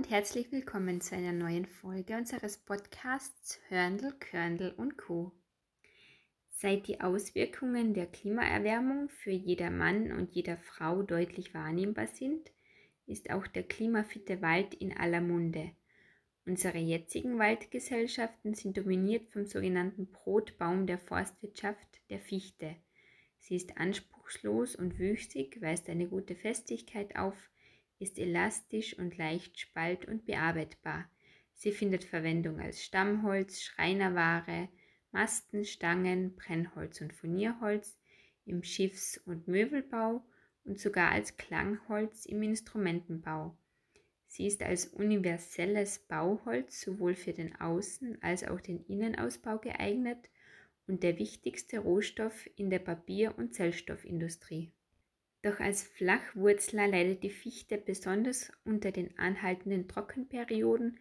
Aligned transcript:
Und 0.00 0.08
herzlich 0.08 0.50
willkommen 0.50 1.02
zu 1.02 1.14
einer 1.14 1.34
neuen 1.34 1.66
Folge 1.66 2.16
unseres 2.16 2.56
Podcasts 2.56 3.60
Hörndl, 3.68 4.14
Körndl 4.18 4.72
und 4.78 4.96
Co. 4.96 5.30
Seit 6.48 6.88
die 6.88 7.02
Auswirkungen 7.02 7.92
der 7.92 8.06
Klimaerwärmung 8.06 9.10
für 9.10 9.30
jeder 9.30 9.70
Mann 9.70 10.12
und 10.12 10.30
jeder 10.32 10.56
Frau 10.56 11.02
deutlich 11.02 11.52
wahrnehmbar 11.52 12.06
sind, 12.06 12.50
ist 13.06 13.28
auch 13.28 13.46
der 13.46 13.62
klimafitte 13.62 14.40
Wald 14.40 14.72
in 14.72 14.96
aller 14.96 15.20
Munde. 15.20 15.70
Unsere 16.46 16.78
jetzigen 16.78 17.38
Waldgesellschaften 17.38 18.54
sind 18.54 18.78
dominiert 18.78 19.28
vom 19.28 19.44
sogenannten 19.44 20.06
Brotbaum 20.06 20.86
der 20.86 20.98
Forstwirtschaft, 20.98 22.00
der 22.08 22.20
Fichte. 22.20 22.74
Sie 23.38 23.54
ist 23.54 23.76
anspruchslos 23.76 24.76
und 24.76 24.98
wüchsig, 24.98 25.60
weist 25.60 25.90
eine 25.90 26.08
gute 26.08 26.36
Festigkeit 26.36 27.16
auf, 27.16 27.36
ist 28.00 28.18
elastisch 28.18 28.98
und 28.98 29.16
leicht 29.16 29.60
spalt- 29.60 30.06
und 30.06 30.26
bearbeitbar. 30.26 31.08
Sie 31.54 31.70
findet 31.70 32.02
Verwendung 32.02 32.58
als 32.58 32.82
Stammholz, 32.82 33.60
Schreinerware, 33.60 34.68
Masten, 35.12 35.64
Stangen, 35.64 36.34
Brennholz 36.34 37.00
und 37.00 37.12
Furnierholz 37.12 37.98
im 38.46 38.62
Schiffs- 38.64 39.18
und 39.18 39.46
Möbelbau 39.46 40.24
und 40.64 40.78
sogar 40.78 41.10
als 41.10 41.36
Klangholz 41.36 42.24
im 42.26 42.42
Instrumentenbau. 42.42 43.56
Sie 44.26 44.46
ist 44.46 44.62
als 44.62 44.86
universelles 44.86 45.98
Bauholz 45.98 46.80
sowohl 46.80 47.14
für 47.14 47.32
den 47.32 47.54
Außen- 47.56 48.18
als 48.22 48.44
auch 48.44 48.60
den 48.60 48.84
Innenausbau 48.86 49.58
geeignet 49.58 50.30
und 50.86 51.02
der 51.02 51.18
wichtigste 51.18 51.80
Rohstoff 51.80 52.48
in 52.56 52.70
der 52.70 52.78
Papier- 52.78 53.36
und 53.36 53.54
Zellstoffindustrie. 53.54 54.72
Doch 55.42 55.58
als 55.58 55.82
Flachwurzler 55.82 56.86
leidet 56.86 57.22
die 57.22 57.30
Fichte 57.30 57.78
besonders 57.78 58.52
unter 58.64 58.92
den 58.92 59.18
anhaltenden 59.18 59.88
Trockenperioden, 59.88 60.98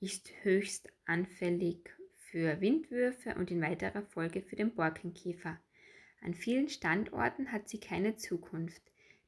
ist 0.00 0.30
höchst 0.42 0.88
anfällig 1.06 1.90
für 2.16 2.60
Windwürfe 2.60 3.34
und 3.34 3.50
in 3.50 3.60
weiterer 3.60 4.02
Folge 4.02 4.42
für 4.42 4.54
den 4.54 4.74
Borkenkäfer. 4.74 5.60
An 6.20 6.34
vielen 6.34 6.68
Standorten 6.68 7.50
hat 7.50 7.68
sie 7.68 7.80
keine 7.80 8.14
Zukunft. 8.14 8.82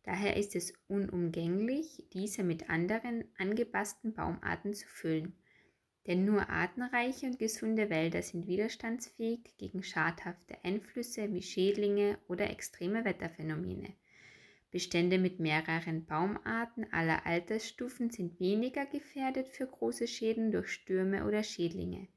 Daher 0.05 0.37
ist 0.37 0.55
es 0.55 0.73
unumgänglich, 0.87 2.05
diese 2.13 2.45
mit 2.45 2.71
anderen 2.71 3.25
angepassten 3.39 4.15
Baumarten 4.15 4.75
zu 4.75 4.87
füllen. 4.87 5.35
Denn 6.07 6.25
nur 6.25 6.49
artenreiche 6.49 7.27
und 7.27 7.39
gesunde 7.39 7.91
Wälder 7.91 8.23
sind 8.23 8.47
widerstandsfähig 8.47 9.57
gegen 9.59 9.83
schadhafte 9.83 10.65
Einflüsse 10.65 11.33
wie 11.33 11.43
Schädlinge 11.43 12.19
oder 12.29 12.51
extreme 12.51 13.05
Wetterphänomene. 13.05 13.95
Bestände 14.73 15.19
mit 15.19 15.39
mehreren 15.39 16.07
Baumarten 16.07 16.91
aller 16.93 17.27
Altersstufen 17.27 18.09
sind 18.09 18.41
weniger 18.41 18.87
gefährdet 18.87 19.49
für 19.49 19.67
große 19.67 20.07
Schäden 20.09 20.51
durch 20.51 20.71
Stürme 20.71 21.27
oder 21.27 21.43
Schädlinge. 21.43 22.09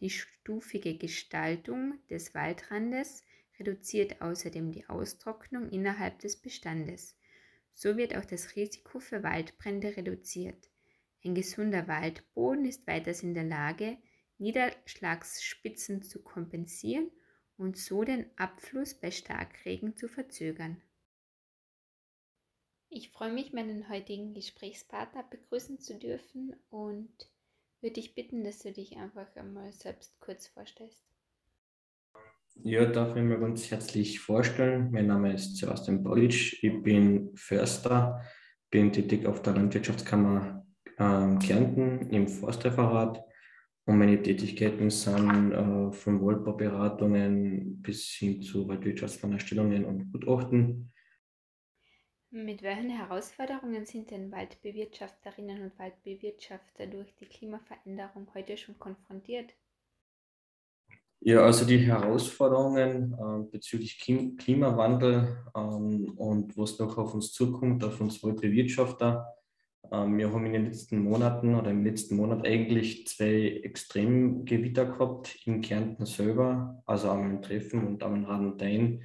Die 0.00 0.10
stufige 0.10 0.98
Gestaltung 0.98 1.94
des 2.10 2.34
Waldrandes 2.34 3.22
reduziert 3.60 4.20
außerdem 4.20 4.72
die 4.72 4.88
Austrocknung 4.88 5.70
innerhalb 5.70 6.18
des 6.18 6.34
Bestandes. 6.36 7.16
So 7.70 7.96
wird 7.96 8.16
auch 8.16 8.24
das 8.24 8.56
Risiko 8.56 8.98
für 8.98 9.22
Waldbrände 9.22 9.96
reduziert. 9.96 10.68
Ein 11.24 11.36
gesunder 11.36 11.86
Waldboden 11.86 12.64
ist 12.64 12.88
weiters 12.88 13.22
in 13.22 13.34
der 13.34 13.44
Lage, 13.44 13.98
Niederschlagsspitzen 14.38 16.02
zu 16.02 16.24
kompensieren 16.24 17.12
und 17.56 17.78
so 17.78 18.02
den 18.02 18.26
Abfluss 18.36 18.94
bei 18.94 19.12
Starkregen 19.12 19.96
zu 19.96 20.08
verzögern. 20.08 20.82
Ich 22.96 23.10
freue 23.10 23.32
mich, 23.32 23.52
meinen 23.52 23.88
heutigen 23.88 24.34
Gesprächspartner 24.34 25.24
begrüßen 25.28 25.80
zu 25.80 25.98
dürfen 25.98 26.54
und 26.70 27.10
würde 27.80 27.94
dich 27.94 28.14
bitten, 28.14 28.44
dass 28.44 28.60
du 28.60 28.70
dich 28.70 28.96
einfach 28.96 29.26
einmal 29.34 29.72
selbst 29.72 30.14
kurz 30.20 30.46
vorstellst. 30.46 31.02
Ja, 32.62 32.84
darf 32.86 33.16
ich 33.16 33.22
mir 33.24 33.40
ganz 33.40 33.68
herzlich 33.68 34.20
vorstellen. 34.20 34.92
Mein 34.92 35.08
Name 35.08 35.34
ist 35.34 35.56
Sebastian 35.56 36.04
Bolic. 36.04 36.62
Ich 36.62 36.82
bin 36.84 37.32
Förster, 37.34 38.22
bin 38.70 38.92
tätig 38.92 39.26
auf 39.26 39.42
der 39.42 39.54
Landwirtschaftskammer 39.54 40.64
äh, 40.96 41.36
Kärnten 41.44 42.10
im 42.10 42.28
Forstreferat 42.28 43.20
und 43.86 43.98
meine 43.98 44.22
Tätigkeiten 44.22 44.88
sind 44.90 45.50
äh, 45.50 45.90
von 45.90 46.24
Waldbauberatungen 46.24 47.82
bis 47.82 48.04
hin 48.10 48.40
zu 48.40 48.68
Waldwirtschaftsplanerstellungen 48.68 49.84
und 49.84 50.12
Gutachten 50.12 50.93
mit 52.34 52.62
welchen 52.62 52.90
Herausforderungen 52.90 53.86
sind 53.86 54.10
denn 54.10 54.32
Waldbewirtschafterinnen 54.32 55.62
und 55.62 55.78
Waldbewirtschafter 55.78 56.86
durch 56.88 57.14
die 57.14 57.26
Klimaveränderung 57.26 58.26
heute 58.34 58.56
schon 58.56 58.78
konfrontiert? 58.78 59.54
Ja, 61.20 61.40
also 61.40 61.64
die 61.64 61.78
Herausforderungen 61.78 63.14
äh, 63.14 63.50
bezüglich 63.50 63.98
Klim 64.00 64.36
Klimawandel 64.36 65.44
ähm, 65.56 66.12
und 66.16 66.58
was 66.58 66.78
noch 66.78 66.98
auf 66.98 67.14
uns 67.14 67.32
zukommt, 67.32 67.82
auf 67.84 68.00
uns 68.00 68.22
Waldbewirtschafter. 68.22 69.26
Ähm, 69.90 70.18
wir 70.18 70.32
haben 70.32 70.44
in 70.44 70.52
den 70.52 70.66
letzten 70.66 70.98
Monaten 70.98 71.54
oder 71.54 71.70
im 71.70 71.84
letzten 71.84 72.16
Monat 72.16 72.44
eigentlich 72.46 73.06
zwei 73.06 73.60
Extremgewitter 73.62 74.86
gehabt 74.86 75.38
in 75.46 75.62
Kärnten 75.62 76.04
selber, 76.04 76.82
also 76.84 77.08
am 77.08 77.40
Treffen 77.40 77.86
und 77.86 78.02
am 78.02 78.24
Radentein 78.24 79.04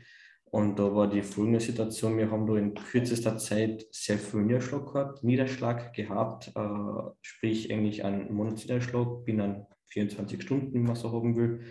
und 0.51 0.79
da 0.79 0.95
war 0.95 1.07
die 1.07 1.21
folgende 1.21 1.59
Situation, 1.59 2.17
wir 2.17 2.31
haben 2.31 2.47
da 2.47 2.55
in 2.55 2.73
kürzester 2.73 3.37
Zeit 3.37 3.85
sehr 3.91 4.17
viel 4.17 4.41
Niederschlag 4.41 4.85
gehabt, 4.91 5.23
Niederschlag 5.23 5.93
gehabt, 5.93 6.51
äh, 6.55 7.11
sprich 7.21 7.71
eigentlich 7.71 8.03
einen 8.03 8.33
Monatsniederschlag 8.33 9.25
binnen 9.25 9.65
24 9.91 10.41
Stunden, 10.41 10.73
wenn 10.73 10.83
man 10.83 10.95
so 10.95 11.11
haben 11.11 11.35
will. 11.35 11.61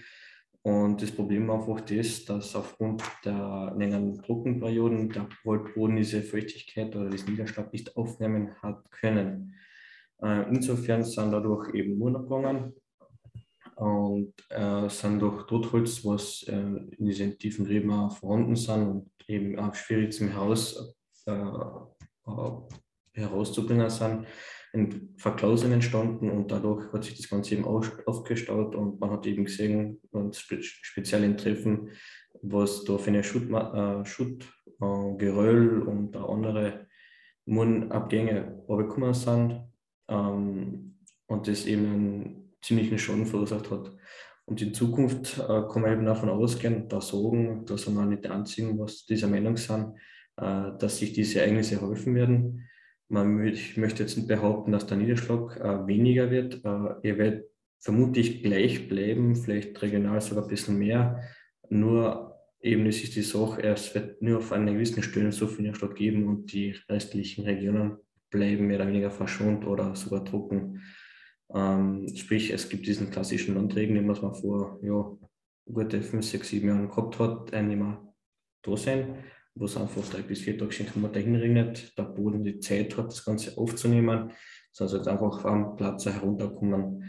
Und 0.63 1.03
das 1.03 1.11
Problem 1.11 1.51
einfach 1.51 1.81
das, 1.81 2.25
dass 2.25 2.55
aufgrund 2.55 3.03
der 3.25 3.75
längeren 3.77 4.21
Trockenperioden 4.23 5.09
der 5.09 5.29
Waldboden 5.45 5.97
diese 5.97 6.23
Feuchtigkeit 6.23 6.95
oder 6.95 7.11
das 7.11 7.27
Niederschlag 7.27 7.73
nicht 7.73 7.97
aufnehmen 7.97 8.55
hat 8.63 8.91
können. 8.91 9.55
Äh, 10.23 10.49
insofern 10.51 11.05
sind 11.05 11.33
dadurch 11.33 11.75
eben 11.75 11.99
nur 11.99 12.11
noch 12.11 12.29
gegangen 12.29 12.75
und 13.79 14.35
äh, 14.51 14.89
sind 14.89 15.21
durch 15.21 15.47
Totholz, 15.47 16.05
was 16.05 16.43
äh, 16.49 16.53
in 16.53 17.07
diesen 17.07 17.39
tiefen 17.39 17.67
Reben 17.67 17.93
auch 17.93 18.17
vorhanden 18.17 18.57
sind 18.57 18.89
und 18.89 19.11
eben 19.29 19.59
auch 19.59 19.75
schwierig 19.75 20.13
zum 20.13 20.35
Haus 20.35 20.97
äh, 21.27 21.33
äh, 21.33 22.51
herauszubringen 23.13 23.89
sind, 23.89 24.27
in 24.73 25.15
Verklausen 25.17 25.73
entstanden 25.73 26.29
und 26.31 26.51
dadurch 26.51 26.93
hat 26.93 27.05
sich 27.05 27.17
das 27.17 27.31
Ganze 27.31 27.55
eben 27.55 27.65
aufgestaut 27.65 28.75
und 28.75 29.01
man 29.01 29.11
hat 29.11 29.27
eben 29.27 29.45
gesehen, 29.45 30.01
und 30.11 30.37
speziell 30.37 31.23
in 31.25 31.37
Treffen, 31.37 31.91
was 32.43 32.85
da 32.85 32.99
für 32.99 33.11
eine 33.11 33.23
Schutt, 33.23 33.51
äh, 33.51 34.05
Schutt 34.05 34.45
äh, 34.81 35.17
Geröll 35.17 35.83
und 35.83 36.17
andere 36.17 36.87
Mundabgänge 37.47 38.65
gekommen 38.69 39.15
sind. 39.15 39.63
Ähm, 40.09 40.97
und 41.27 41.47
das 41.47 41.67
eben 41.67 42.48
ziemlichen 42.63 42.99
Schaden 42.99 43.27
verursacht 43.27 43.71
hat. 43.71 43.93
Und 44.45 44.63
in 44.63 44.73
Zukunft 44.73 45.39
äh, 45.39 45.63
kann 45.71 45.83
man 45.83 45.93
eben 45.93 46.07
davon 46.07 46.31
ausgehen, 46.31 46.89
da 46.89 47.01
sagen, 47.01 47.67
da 47.67 47.77
sind 47.77 47.95
wir 47.95 48.07
nicht 48.07 48.27
Einzigen, 48.27 48.79
was 48.79 49.05
dieser 49.05 49.29
Meinung 49.29 49.57
sind, 49.59 49.95
äh, 50.37 50.71
dass 50.79 50.99
sich 50.99 51.13
diese 51.13 51.41
Ereignisse 51.41 51.81
häufen 51.81 52.15
werden. 52.15 52.67
Man, 53.09 53.47
ich 53.47 53.77
möchte 53.77 54.03
jetzt 54.03 54.17
nicht 54.17 54.29
behaupten, 54.29 54.73
dass 54.73 54.87
der 54.87 54.97
Niederschlag 54.97 55.57
äh, 55.57 55.87
weniger 55.87 56.31
wird. 56.31 56.65
Äh, 56.65 57.09
er 57.09 57.19
wird 57.19 57.45
vermutlich 57.79 58.43
gleich 58.43 58.89
bleiben, 58.89 59.37
vielleicht 59.37 59.81
regional 59.83 60.21
sogar 60.21 60.45
ein 60.45 60.51
bisschen 60.51 60.79
mehr. 60.79 61.23
Nur 61.69 62.35
eben 62.61 62.87
es 62.87 63.03
ist 63.03 63.17
die 63.17 63.23
Sache, 63.23 63.63
es 63.63 63.95
wird 63.95 64.21
nur 64.23 64.39
auf 64.39 64.53
einer 64.53 64.73
gewissen 64.73 65.03
Stelle 65.03 65.33
so 65.33 65.47
viel 65.47 65.67
Niederschlag 65.67 65.95
geben 65.95 66.27
und 66.27 66.53
die 66.53 66.75
restlichen 66.89 67.45
Regionen 67.45 67.99
bleiben 68.31 68.67
mehr 68.67 68.79
oder 68.79 68.89
weniger 68.89 69.11
verschont 69.11 69.67
oder 69.67 69.95
sogar 69.95 70.25
trocken. 70.25 70.83
Ähm, 71.55 72.07
sprich, 72.15 72.51
es 72.53 72.69
gibt 72.69 72.87
diesen 72.87 73.11
klassischen 73.11 73.55
Landregen, 73.55 73.95
den 73.95 74.07
man 74.07 74.17
vor 74.17 74.79
ja, 74.83 75.17
gute 75.73 76.03
5, 76.03 76.25
6, 76.25 76.49
7 76.49 76.69
Jahren 76.69 76.89
gehabt 76.89 77.19
hat, 77.19 77.53
ein 77.55 77.71
immer 77.71 78.15
da 78.63 78.77
sein, 78.77 79.17
wo 79.55 79.65
es 79.65 79.77
einfach 79.77 80.07
drei 80.09 80.23
bis 80.23 80.41
vier 80.41 80.59
Tage 80.59 80.85
Monate 80.95 81.21
hinregnet, 81.21 81.97
der 81.97 82.05
Boden 82.05 82.45
die 82.45 82.59
Zeit 82.59 82.97
hat, 82.97 83.07
das 83.07 83.25
Ganze 83.25 83.57
aufzunehmen, 83.57 84.33
sondern 84.73 84.97
jetzt 84.97 85.09
einfach 85.09 85.45
am 85.45 85.77
Platz 85.77 86.07
herunterkommen. 86.07 87.05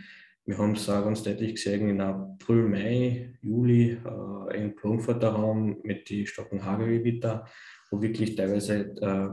Wir 0.45 0.57
haben 0.57 0.71
es 0.71 0.89
auch 0.89 1.03
ganz 1.03 1.21
deutlich 1.21 1.55
gesehen 1.55 1.89
in 1.89 2.01
April, 2.01 2.67
Mai, 2.67 3.35
Juli 3.41 3.91
äh, 3.91 4.57
im 4.57 4.75
Frankfurter 4.75 5.29
Raum 5.29 5.77
mit 5.83 6.09
den 6.09 6.25
starken 6.25 6.63
Hagelgewitter, 6.63 7.45
wo 7.91 8.01
wirklich 8.01 8.35
teilweise 8.35 8.95
äh, 8.99 9.29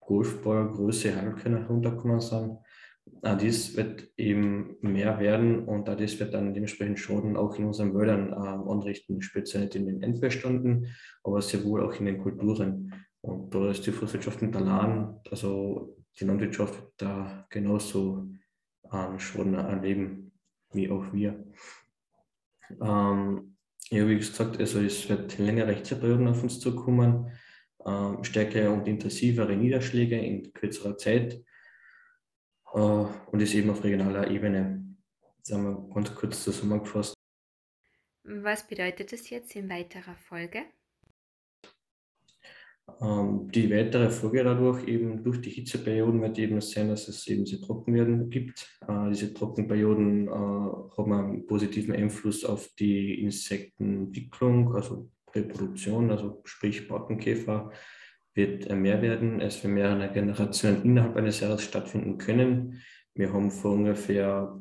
Golfballgröße 0.00 1.14
Hagelkörner 1.14 1.60
heruntergekommen 1.60 2.20
sind. 2.20 2.58
Dies 3.40 3.76
wird 3.76 4.08
eben 4.16 4.76
mehr 4.80 5.18
werden 5.18 5.64
und 5.64 5.88
das 5.88 6.18
wird 6.20 6.34
dann 6.34 6.54
dementsprechend 6.54 6.98
Schaden 6.98 7.36
auch 7.36 7.56
in 7.58 7.64
unseren 7.64 7.94
Wäldern 7.94 8.32
äh, 8.32 8.70
anrichten, 8.70 9.22
speziell 9.22 9.64
nicht 9.64 9.74
in 9.74 9.86
den 9.86 10.02
Endbeständen, 10.02 10.94
aber 11.24 11.40
sehr 11.40 11.64
wohl 11.64 11.84
auch 11.84 11.98
in 11.98 12.06
den 12.06 12.18
Kulturen. 12.18 12.94
Und 13.20 13.54
da 13.54 13.70
ist 13.70 13.86
die 13.86 13.92
Forstwirtschaft 13.92 14.42
in 14.42 14.52
Talan, 14.52 15.20
also 15.30 15.96
die 16.18 16.24
Landwirtschaft 16.24 16.82
da 16.96 17.46
genauso 17.50 18.28
einen 18.88 19.18
Schaden 19.18 19.54
erleben 19.54 20.32
wie 20.72 20.90
auch 20.90 21.12
wir. 21.12 21.44
Ähm, 22.80 23.56
ja, 23.90 24.08
wie 24.08 24.16
gesagt, 24.16 24.58
also 24.58 24.80
es 24.80 25.08
wird 25.08 25.38
längere 25.38 25.72
Hitzeperioden 25.72 26.28
auf 26.28 26.42
uns 26.42 26.60
zukommen, 26.60 27.30
ähm, 27.84 28.22
stärkere 28.24 28.70
und 28.70 28.86
intensivere 28.88 29.56
Niederschläge 29.56 30.18
in 30.18 30.52
kürzerer 30.52 30.96
Zeit 30.96 31.40
und 32.72 33.40
ist 33.40 33.54
eben 33.54 33.70
auf 33.70 33.82
regionaler 33.82 34.30
Ebene. 34.30 34.84
Das 35.38 35.56
haben 35.56 35.64
wir 35.64 35.94
ganz 35.94 36.14
kurz 36.14 36.42
zusammengefasst. 36.42 37.14
Was 38.24 38.66
bedeutet 38.66 39.12
das 39.12 39.30
jetzt 39.30 39.54
in 39.54 39.68
weiterer 39.70 40.16
Folge? 40.16 40.64
Ähm, 43.00 43.50
die 43.50 43.70
weitere 43.70 44.10
Folge 44.10 44.44
dadurch 44.44 44.86
eben 44.86 45.22
durch 45.22 45.40
die 45.40 45.50
Hitzeperioden 45.50 46.22
wird 46.22 46.38
eben 46.38 46.60
sein, 46.60 46.88
dass 46.88 47.08
es 47.08 47.26
eben 47.26 47.44
diese 47.44 47.60
Trockenwerden 47.60 48.30
gibt. 48.30 48.78
Äh, 48.88 49.10
diese 49.10 49.34
Trockenperioden 49.34 50.28
äh, 50.28 50.30
haben 50.30 51.12
einen 51.12 51.46
positiven 51.46 51.94
Einfluss 51.94 52.44
auf 52.44 52.68
die 52.78 53.22
Insektenentwicklung, 53.22 54.74
also 54.74 55.10
Reproduktion, 55.34 56.10
also 56.10 56.40
sprich 56.44 56.88
Borkenkäfer 56.88 57.70
wird 58.36 58.70
mehr 58.70 59.00
werden, 59.02 59.40
es 59.40 59.56
für 59.56 59.68
mehrere 59.68 60.10
Generationen 60.12 60.84
innerhalb 60.84 61.16
eines 61.16 61.40
Jahres 61.40 61.62
stattfinden 61.62 62.18
können. 62.18 62.82
Wir 63.14 63.32
haben 63.32 63.50
vor 63.50 63.72
ungefähr, 63.72 64.60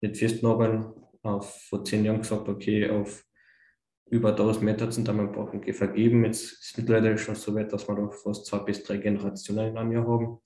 nicht 0.00 0.16
festgenommen, 0.16 0.92
vor 1.22 1.84
zehn 1.84 2.04
Jahren 2.04 2.20
gesagt, 2.20 2.48
okay, 2.48 2.88
auf 2.88 3.24
über 4.08 4.30
1000 4.30 4.64
Meter 4.64 4.92
sind 4.92 5.08
einmal 5.08 5.26
Borkenkäfer 5.26 5.88
geben. 5.88 6.24
Jetzt 6.24 6.52
ist 6.52 6.62
es 6.62 6.76
mittlerweile 6.76 7.18
schon 7.18 7.34
so 7.34 7.54
weit, 7.56 7.72
dass 7.72 7.88
wir 7.88 7.96
noch 7.96 8.14
fast 8.14 8.46
zwei 8.46 8.58
bis 8.58 8.84
drei 8.84 8.98
Generationen 8.98 9.70
in 9.70 9.76
einem 9.76 9.92
Jahr 9.92 10.06
haben. 10.06 10.38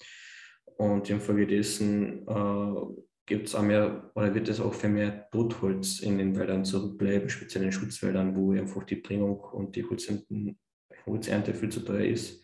Und 0.76 1.10
infolgedessen 1.10 2.26
äh, 2.26 3.04
gibt 3.26 3.48
es 3.48 3.54
auch 3.54 3.62
mehr, 3.62 4.10
oder 4.14 4.34
wird 4.34 4.48
es 4.48 4.60
auch 4.60 4.72
für 4.72 4.88
mehr 4.88 5.28
Totholz 5.30 6.00
in 6.00 6.16
den 6.16 6.34
Wäldern 6.38 6.64
zurückbleiben, 6.64 7.28
speziell 7.28 7.64
in 7.64 7.72
Schutzwäldern, 7.72 8.34
wo 8.34 8.52
einfach 8.52 8.84
die 8.84 8.96
Bringung 8.96 9.38
und 9.40 9.76
die 9.76 9.82
Holzernte 11.10 11.54
viel 11.54 11.68
zu 11.70 11.80
teuer 11.80 12.04
ist. 12.04 12.42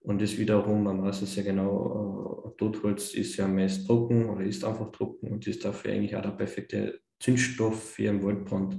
Und 0.00 0.20
das 0.20 0.36
wiederum, 0.36 0.84
man 0.84 1.02
weiß 1.02 1.22
es 1.22 1.34
ja 1.36 1.42
genau, 1.42 2.52
äh, 2.52 2.58
Totholz 2.58 3.14
ist 3.14 3.36
ja 3.36 3.48
meist 3.48 3.86
trocken 3.86 4.28
oder 4.28 4.44
ist 4.44 4.64
einfach 4.64 4.92
trocken 4.92 5.32
und 5.32 5.46
ist 5.46 5.64
dafür 5.64 5.92
eigentlich 5.92 6.14
auch 6.14 6.22
der 6.22 6.30
perfekte 6.30 7.00
Zündstoff 7.18 7.94
für 7.94 8.10
einen 8.10 8.22
Waldbrand. 8.22 8.76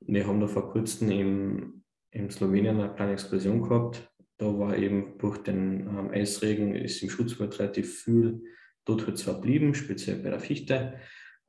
Wir 0.00 0.26
haben 0.26 0.40
da 0.40 0.46
vor 0.46 0.70
kurzem 0.70 1.10
in, 1.10 1.82
in 2.10 2.30
Slowenien 2.30 2.80
eine 2.80 2.94
kleine 2.94 3.12
Explosion 3.12 3.60
gehabt. 3.62 4.08
Da 4.38 4.58
war 4.58 4.76
eben 4.76 5.18
durch 5.18 5.38
den 5.38 5.80
ähm, 5.80 6.10
Eisregen 6.12 6.74
ist 6.74 7.02
im 7.02 7.10
Schutzwald 7.10 7.58
relativ 7.58 8.02
viel 8.02 8.42
Totholz 8.84 9.22
verblieben, 9.22 9.74
speziell 9.74 10.16
bei 10.16 10.30
der 10.30 10.40
Fichte. 10.40 10.94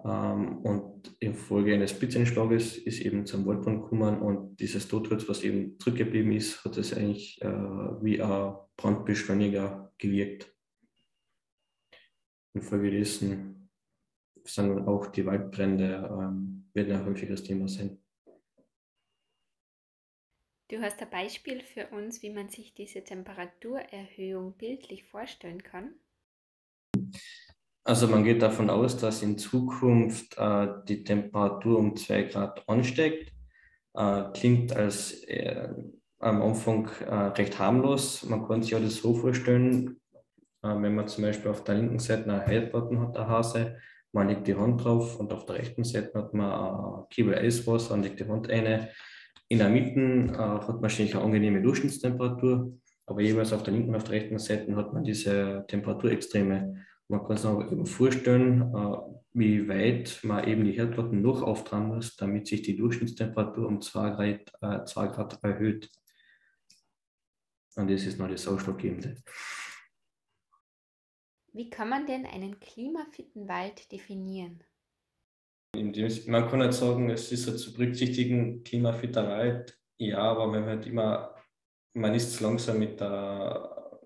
Ähm, 0.04 0.58
und 0.60 1.16
infolge 1.20 1.74
eines 1.74 1.98
Blitzeinschlages 1.98 2.78
ist 2.78 3.02
eben 3.02 3.26
zum 3.26 3.46
Waldbrand 3.46 3.84
gekommen 3.84 4.22
und 4.22 4.58
dieses 4.58 4.88
Totholz, 4.88 5.28
was 5.30 5.44
eben 5.44 5.80
zurückgeblieben 5.80 6.32
ist, 6.32 6.64
hat 6.66 6.78
es 6.78 6.94
eigentlich 6.94 7.42
äh, 7.42 7.48
wie 7.48 8.22
ein 8.22 8.56
Brandbeschleuniger 8.76 9.94
gewirkt. 9.98 10.54
Infolgedessen 12.54 13.70
sind 14.44 14.88
auch 14.88 15.08
die 15.08 15.26
Waldbrände 15.26 16.10
ähm, 16.12 16.70
werden 16.74 16.96
ein 16.96 17.06
häufiges 17.06 17.44
Thema 17.44 17.68
sein. 17.68 18.00
Du 20.70 20.82
hast 20.82 21.02
ein 21.02 21.10
Beispiel 21.10 21.62
für 21.62 21.88
uns, 21.90 22.22
wie 22.24 22.32
man 22.32 22.50
sich 22.50 22.74
diese 22.74 23.04
Temperaturerhöhung 23.04 24.58
bildlich 24.58 25.04
vorstellen 25.04 25.62
kann? 25.62 25.96
Also 27.84 28.08
man 28.08 28.24
geht 28.24 28.42
davon 28.42 28.70
aus, 28.70 28.98
dass 28.98 29.22
in 29.22 29.38
Zukunft 29.38 30.38
äh, 30.38 30.68
die 30.88 31.04
Temperatur 31.04 31.80
um 31.80 31.96
2 31.96 32.24
Grad 32.24 32.64
ansteigt. 32.68 33.32
Äh, 33.94 34.24
klingt 34.34 34.76
als 34.76 35.24
äh, 35.24 35.68
am 36.20 36.42
Anfang 36.42 36.90
äh, 37.06 37.14
recht 37.14 37.60
harmlos. 37.60 38.24
Man 38.24 38.48
kann 38.48 38.62
sich 38.62 38.72
ja 38.72 38.80
das 38.80 38.96
so 38.96 39.14
vorstellen, 39.14 40.00
äh, 40.62 40.70
wenn 40.70 40.96
man 40.96 41.08
zum 41.08 41.26
Beispiel 41.26 41.52
auf 41.52 41.64
der 41.64 41.76
linken 41.76 42.00
Seite 42.00 42.32
einen 42.32 42.46
Heilplatten 42.46 43.00
hat, 43.02 43.16
der 43.16 43.28
Hase, 43.28 43.78
man 44.14 44.30
legt 44.30 44.48
die 44.48 44.56
Hand 44.56 44.84
drauf 44.84 45.20
und 45.20 45.34
auf 45.34 45.46
der 45.46 45.56
rechten 45.56 45.84
Seite 45.84 46.18
hat 46.18 46.34
man 46.34 46.52
ein 46.52 47.10
Kiebel 47.10 47.36
Eiswasser 47.36 47.96
und 47.96 48.04
legt 48.04 48.20
die 48.20 48.28
Hand 48.28 48.50
eine 48.50 48.90
in 49.54 49.60
der 49.60 49.70
Mitte 49.70 50.00
äh, 50.00 50.38
hat 50.38 50.68
man 50.68 50.82
wahrscheinlich 50.82 51.16
eine 51.16 51.24
angenehme 51.24 51.62
Durchschnittstemperatur, 51.62 52.76
aber 53.06 53.22
jeweils 53.22 53.54
auf 53.54 53.62
der 53.62 53.74
linken 53.74 53.90
und 53.90 53.98
auf 53.98 54.04
der 54.04 54.14
rechten 54.14 54.40
Seite 54.40 54.76
hat 54.76 54.94
man 54.94 55.04
diese 55.04 55.64
Temperaturextreme. 55.68 56.84
Man 57.14 57.28
kann 57.28 57.38
sich 57.38 57.46
auch 57.46 57.88
vorstellen, 57.88 58.74
äh, 58.74 58.98
wie 59.34 59.68
weit 59.70 60.20
man 60.24 60.48
eben 60.48 60.66
die 60.66 60.72
Herdplatten 60.72 61.22
noch 61.22 61.44
auftragen 61.44 61.90
muss, 61.90 62.16
damit 62.16 62.48
sich 62.48 62.64
die 62.64 62.76
Durchschnittstemperatur 62.76 63.68
um 63.68 63.82
2 63.82 64.10
Grad, 64.10 64.52
äh, 64.62 64.84
2 64.84 65.08
Grad 65.10 65.44
erhöht. 65.44 65.92
Und 67.76 67.92
das 67.92 68.06
ist 68.06 68.18
noch 68.18 68.30
das 68.30 68.48
Ausschlaggebende. 68.48 69.16
Wie 71.52 71.70
kann 71.70 71.90
man 71.90 72.08
denn 72.08 72.26
einen 72.26 72.60
klimafitten 72.60 73.48
Wald 73.48 73.92
definieren? 73.92 74.64
Man 75.76 76.50
kann 76.50 76.60
nicht 76.60 76.74
sagen, 76.74 77.12
es 77.12 77.32
ist 77.32 77.48
halt 77.48 77.60
zu 77.60 77.74
berücksichtigen, 77.74 78.64
klimafitter 78.64 79.28
Wald, 79.28 79.80
ja, 80.00 80.18
aber 80.18 80.48
man 80.48 80.66
halt 80.66 80.88
immer, 80.88 81.36
man 81.94 82.16
ist 82.16 82.34
zu 82.34 82.44
langsam 82.44 82.80
mit 82.80 83.00
der, 83.00 84.02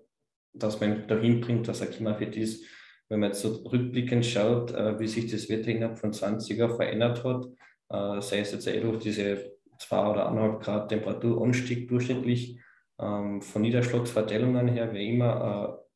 dass 0.52 0.78
man 0.78 1.08
dahin 1.08 1.40
bringt, 1.40 1.68
dass 1.68 1.80
er 1.80 1.86
klimafit 1.86 2.36
ist. 2.36 2.77
Wenn 3.08 3.20
man 3.20 3.30
jetzt 3.30 3.40
so 3.40 3.48
rückblickend 3.48 4.24
schaut, 4.24 4.72
äh, 4.72 4.98
wie 4.98 5.08
sich 5.08 5.30
das 5.30 5.48
Wetter 5.48 5.68
innerhalb 5.68 5.98
von 5.98 6.12
20 6.12 6.58
Jahren 6.58 6.76
verändert 6.76 7.24
hat, 7.24 7.46
äh, 7.90 8.20
sei 8.20 8.40
es 8.40 8.52
jetzt 8.52 8.66
eh 8.66 8.80
durch 8.80 8.98
diese 9.02 9.52
2 9.78 10.10
oder 10.10 10.28
1,5 10.30 10.60
Grad 10.60 10.88
Temperaturanstieg 10.88 11.88
durchschnittlich, 11.88 12.58
ähm, 13.00 13.40
von 13.42 13.62
Niederschlagsverteilungen 13.62 14.68
her, 14.68 14.92
wie 14.92 15.08
immer, 15.08 15.78
äh, 15.78 15.88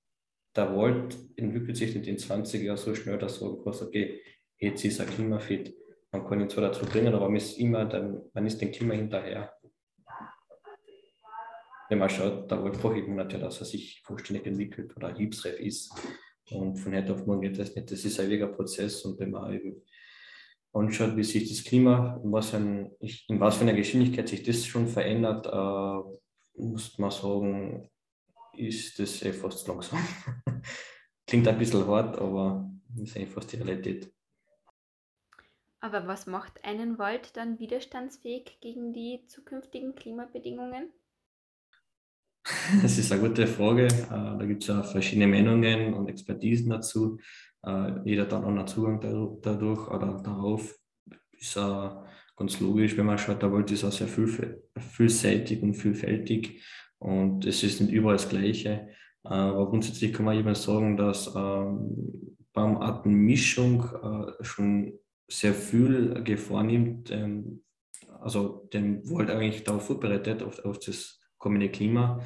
der 0.57 0.76
Wald 0.76 1.19
entwickelt 1.37 1.76
sich 1.76 1.97
in 1.97 2.02
den 2.02 2.19
20 2.19 2.62
Jahren 2.62 2.76
so 2.76 2.95
schnell, 2.95 3.19
dass 3.19 3.38
sagen 3.38 3.59
kannst, 3.62 3.83
okay, 3.83 4.21
jetzt 4.59 4.85
ist 4.85 5.00
er 5.00 5.07
klimafit. 5.07 5.75
Man 6.12 6.26
kann 6.26 6.40
ihn 6.40 6.50
zwar 6.50 6.64
dazu 6.64 6.85
bringen, 6.85 7.14
aber 7.14 7.26
man 7.26 7.37
ist 7.37 7.59
immer 7.59 7.87
dann, 7.87 8.23
man 8.35 8.47
ist 8.47 8.61
dem 8.61 8.71
Klima 8.71 8.95
hinterher. 8.95 9.52
Wenn 11.88 11.99
man 11.99 12.11
schaut, 12.11 12.50
da 12.50 12.57
braucht 12.57 13.07
man 13.07 13.16
natürlich, 13.16 13.45
dass 13.45 13.61
er 13.61 13.66
sich 13.66 14.02
vollständig 14.04 14.47
entwickelt 14.47 14.97
oder 14.97 15.14
hilfsreif 15.14 15.59
ist. 15.59 15.92
Und 16.51 16.77
von 16.77 16.95
heute 16.95 17.15
auf 17.15 17.27
morgen 17.27 17.43
geht 17.43 17.59
das 17.59 17.75
nicht. 17.75 17.91
Das 17.91 18.05
ist 18.05 18.19
ein 18.21 18.27
ewiger 18.27 18.49
Prozess. 18.49 19.05
Und 19.05 19.19
wenn 19.19 19.31
man 19.31 19.53
eben 19.53 19.83
anschaut, 20.73 21.17
wie 21.17 21.25
sich 21.25 21.49
das 21.49 21.65
Klima, 21.65 22.21
in 22.23 22.33
was, 22.33 22.55
ein, 22.55 22.91
in 23.29 23.41
was 23.41 23.57
für 23.57 23.63
einer 23.63 23.75
Geschwindigkeit 23.75 24.29
sich 24.29 24.43
das 24.43 24.67
schon 24.67 24.87
verändert, 24.87 25.47
äh, 25.47 26.61
muss 26.61 26.99
man 26.99 27.11
sagen, 27.11 27.91
ist 28.55 28.99
das 28.99 29.23
eh 29.23 29.33
fast 29.33 29.67
langsam. 29.69 29.99
Klingt 31.27 31.49
ein 31.49 31.59
bisschen 31.59 31.87
hart, 31.87 32.19
aber 32.19 32.71
ist 33.01 33.17
eigentlich 33.17 33.31
fast 33.31 33.53
die 33.53 33.57
Realität. 33.57 34.13
Aber 35.81 36.07
was 36.07 36.27
macht 36.27 36.65
einen 36.65 36.99
Wald 36.99 37.37
dann 37.37 37.59
widerstandsfähig 37.59 38.59
gegen 38.61 38.93
die 38.93 39.27
zukünftigen 39.27 39.95
Klimabedingungen? 39.95 40.93
Das 42.83 42.99
ist 42.99 43.13
eine 43.13 43.21
gute 43.21 43.47
Frage. 43.47 43.87
Äh, 43.87 44.39
da 44.39 44.45
gibt 44.47 44.63
es 44.63 44.69
ja 44.69 44.83
verschiedene 44.83 45.27
Meinungen 45.27 45.95
und 45.95 46.09
Expertisen 46.09 46.71
dazu. 46.71 47.19
Äh, 47.65 48.01
jeder 48.05 48.23
hat 48.25 48.33
einen 48.33 48.67
Zugang 48.67 49.01
dadurch 49.41 49.89
oder 49.89 50.21
darauf. 50.23 50.79
Ist 51.33 51.57
ganz 52.37 52.61
logisch, 52.61 52.97
wenn 52.97 53.07
man 53.07 53.19
schaut, 53.19 53.43
der 53.43 53.53
Wald 53.53 53.71
ist 53.73 53.85
auch 53.85 53.93
sehr 53.93 54.07
vielseitig 54.07 55.61
und 55.61 55.75
vielfältig 55.75 56.63
und 56.99 57.45
es 57.47 57.65
ist 57.65 57.81
nicht 57.81 57.93
überall 57.93 58.17
das 58.17 58.29
Gleiche. 58.29 58.89
Äh, 59.25 59.29
aber 59.29 59.69
grundsätzlich 59.69 60.13
kann 60.13 60.25
man 60.25 60.39
eben 60.39 60.55
sagen, 60.55 60.97
dass 60.97 61.35
ähm, 61.35 62.37
Baumartenmischung 62.53 63.85
schon 64.43 64.93
sehr 65.27 65.55
viel 65.55 66.23
Gefahr 66.23 66.63
nimmt, 66.63 67.11
ähm, 67.11 67.63
also 68.21 68.69
den 68.73 69.09
Wald 69.11 69.31
eigentlich 69.31 69.65
darauf 69.65 69.87
vorbereitet, 69.87 70.43
auf, 70.43 70.59
auf 70.65 70.79
das 70.79 71.22
kommende 71.43 71.69
Klima, 71.69 72.21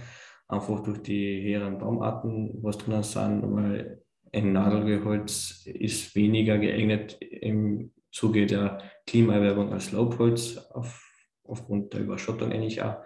einfach 0.49 0.83
durch 0.83 1.03
die 1.03 1.43
höheren 1.43 1.79
Baumarten, 1.79 2.59
was 2.63 2.79
drinnen 2.79 3.03
sind, 3.03 3.43
weil 3.43 4.03
ein 4.33 4.53
Nadelgehölz 4.53 5.67
ist 5.67 6.15
weniger 6.15 6.59
geeignet 6.59 7.19
im 7.21 7.93
Zuge 8.13 8.47
der 8.47 8.81
Klimaerwerbung 9.07 9.73
als 9.73 9.93
Laubholz, 9.93 10.59
auf, 10.71 11.03
aufgrund 11.45 11.93
der 11.93 12.01
Überschattung 12.01 12.53
eigentlich 12.53 12.83
auch. 12.83 12.97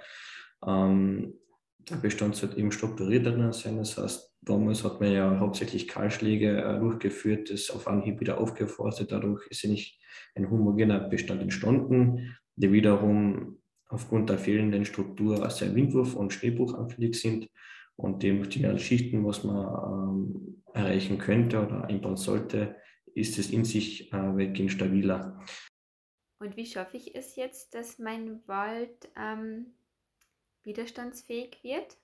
Ähm, 0.66 1.34
der 1.78 1.96
Bestand 1.96 2.36
sollte 2.36 2.58
eben 2.58 2.72
strukturierter 2.72 3.32
drin 3.32 3.52
sein, 3.52 3.78
das 3.78 3.96
heißt, 3.96 4.30
Damals 4.42 4.84
hat 4.84 5.00
man 5.00 5.12
ja 5.12 5.38
hauptsächlich 5.38 5.86
Kahlschläge 5.86 6.62
äh, 6.62 6.78
durchgeführt, 6.78 7.50
das 7.50 7.70
auf 7.70 7.86
Anhieb 7.86 8.20
wieder 8.20 8.38
aufgeforstet. 8.38 9.12
Dadurch 9.12 9.46
ist 9.48 9.62
ja 9.62 9.70
nicht 9.70 10.00
ein 10.34 10.50
homogener 10.50 10.98
Bestand 11.00 11.42
entstanden, 11.42 12.36
der 12.56 12.72
wiederum 12.72 13.59
aufgrund 13.90 14.30
der 14.30 14.38
fehlenden 14.38 14.84
Struktur 14.84 15.48
sehr 15.50 15.74
windwurf- 15.74 16.14
und 16.14 16.32
schneebruchanfällig 16.32 17.20
sind. 17.20 17.48
und 17.96 18.22
die 18.22 18.32
optimalen 18.32 18.78
Schichten, 18.78 19.26
was 19.26 19.44
man 19.44 19.66
ähm, 19.66 20.62
erreichen 20.72 21.18
könnte 21.18 21.60
oder 21.60 21.84
einbauen 21.84 22.16
sollte, 22.16 22.76
ist 23.14 23.38
es 23.38 23.50
in 23.50 23.64
sich 23.64 24.10
äh, 24.12 24.16
weitgehend 24.16 24.72
stabiler. 24.72 25.38
Und 26.38 26.56
wie 26.56 26.64
schaffe 26.64 26.96
ich 26.96 27.14
es 27.14 27.36
jetzt, 27.36 27.74
dass 27.74 27.98
mein 27.98 28.40
Wald 28.46 29.10
ähm, 29.16 29.74
widerstandsfähig 30.62 31.58
wird? 31.62 31.98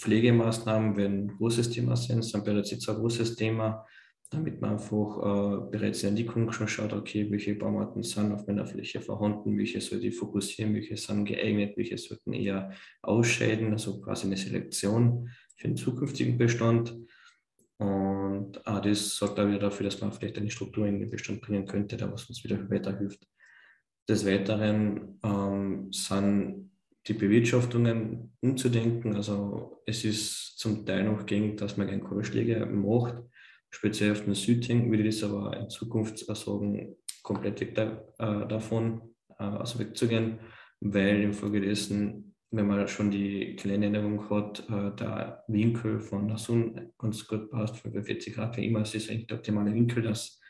Pflegemaßnahmen 0.00 0.96
werden 0.96 1.26
ein 1.26 1.36
großes 1.36 1.70
Thema 1.70 1.96
sein, 1.96 2.22
sind 2.22 2.44
bereits 2.44 2.70
jetzt 2.70 2.88
ein 2.88 2.96
großes 2.96 3.36
Thema, 3.36 3.86
damit 4.34 4.60
man 4.60 4.72
einfach 4.72 5.18
äh, 5.18 5.70
bereits 5.70 6.02
in 6.02 6.10
Entwicklung 6.10 6.52
schon 6.52 6.68
schaut, 6.68 6.92
okay, 6.92 7.26
welche 7.30 7.54
Baumarten 7.54 8.02
sind 8.02 8.32
auf 8.32 8.46
meiner 8.46 8.66
Fläche 8.66 9.00
vorhanden, 9.00 9.56
welche 9.56 9.80
sollte 9.80 10.06
ich 10.06 10.16
fokussieren, 10.16 10.74
welche 10.74 10.96
sind 10.96 11.24
geeignet, 11.24 11.76
welche 11.76 11.96
sollten 11.96 12.32
eher 12.32 12.72
ausscheiden, 13.02 13.72
also 13.72 14.00
quasi 14.00 14.26
eine 14.26 14.36
Selektion 14.36 15.30
für 15.56 15.68
den 15.68 15.76
zukünftigen 15.76 16.36
Bestand. 16.36 16.96
Und 17.78 18.66
auch 18.66 18.80
das 18.80 19.16
sorgt 19.16 19.38
auch 19.38 19.46
wieder 19.46 19.58
dafür, 19.58 19.84
dass 19.84 20.00
man 20.00 20.12
vielleicht 20.12 20.38
eine 20.38 20.50
Struktur 20.50 20.86
in 20.86 21.00
den 21.00 21.10
Bestand 21.10 21.40
bringen 21.40 21.66
könnte, 21.66 21.96
da 21.96 22.10
was 22.12 22.24
uns 22.26 22.42
wieder 22.44 22.70
weiterhilft. 22.70 23.26
Des 24.08 24.26
Weiteren 24.26 25.18
ähm, 25.24 25.92
sind 25.92 26.70
die 27.06 27.14
Bewirtschaftungen 27.14 28.32
umzudenken. 28.40 29.14
Also 29.16 29.82
es 29.86 30.04
ist 30.04 30.58
zum 30.58 30.86
Teil 30.86 31.04
noch 31.04 31.26
gängig, 31.26 31.58
dass 31.58 31.76
man 31.76 31.86
gerne 31.86 32.02
Kohlschläge 32.02 32.64
macht, 32.66 33.22
speziell 33.74 34.12
auf 34.12 34.24
den 34.24 34.34
Südhang, 34.34 34.90
würde 34.90 35.04
ich 35.04 35.20
das 35.20 35.30
aber 35.30 35.56
in 35.56 35.70
Zukunft 35.70 36.18
sagen, 36.18 36.96
komplett 37.22 37.60
weg 37.60 37.74
da, 37.74 38.04
äh, 38.18 38.48
davon, 38.48 39.14
äh, 39.38 39.44
also 39.44 39.78
wegzugehen, 39.78 40.38
weil 40.80 41.22
infolgedessen, 41.22 42.34
wenn 42.50 42.66
man 42.66 42.86
schon 42.86 43.10
die 43.10 43.56
kleine 43.56 43.86
Änderung 43.86 44.28
hat, 44.30 44.60
äh, 44.68 44.94
der 44.96 45.44
Winkel 45.48 46.00
von 46.00 46.28
der 46.28 46.38
Sonne 46.38 46.92
ganz 46.98 47.26
gut 47.26 47.50
passt, 47.50 47.76
45 47.78 48.34
Grad, 48.34 48.56
wie 48.56 48.66
immer, 48.66 48.82
es 48.82 48.94
ist 48.94 49.10
eigentlich 49.10 49.26
der 49.26 49.38
optimale 49.38 49.74
Winkel, 49.74 50.02
dass 50.02 50.40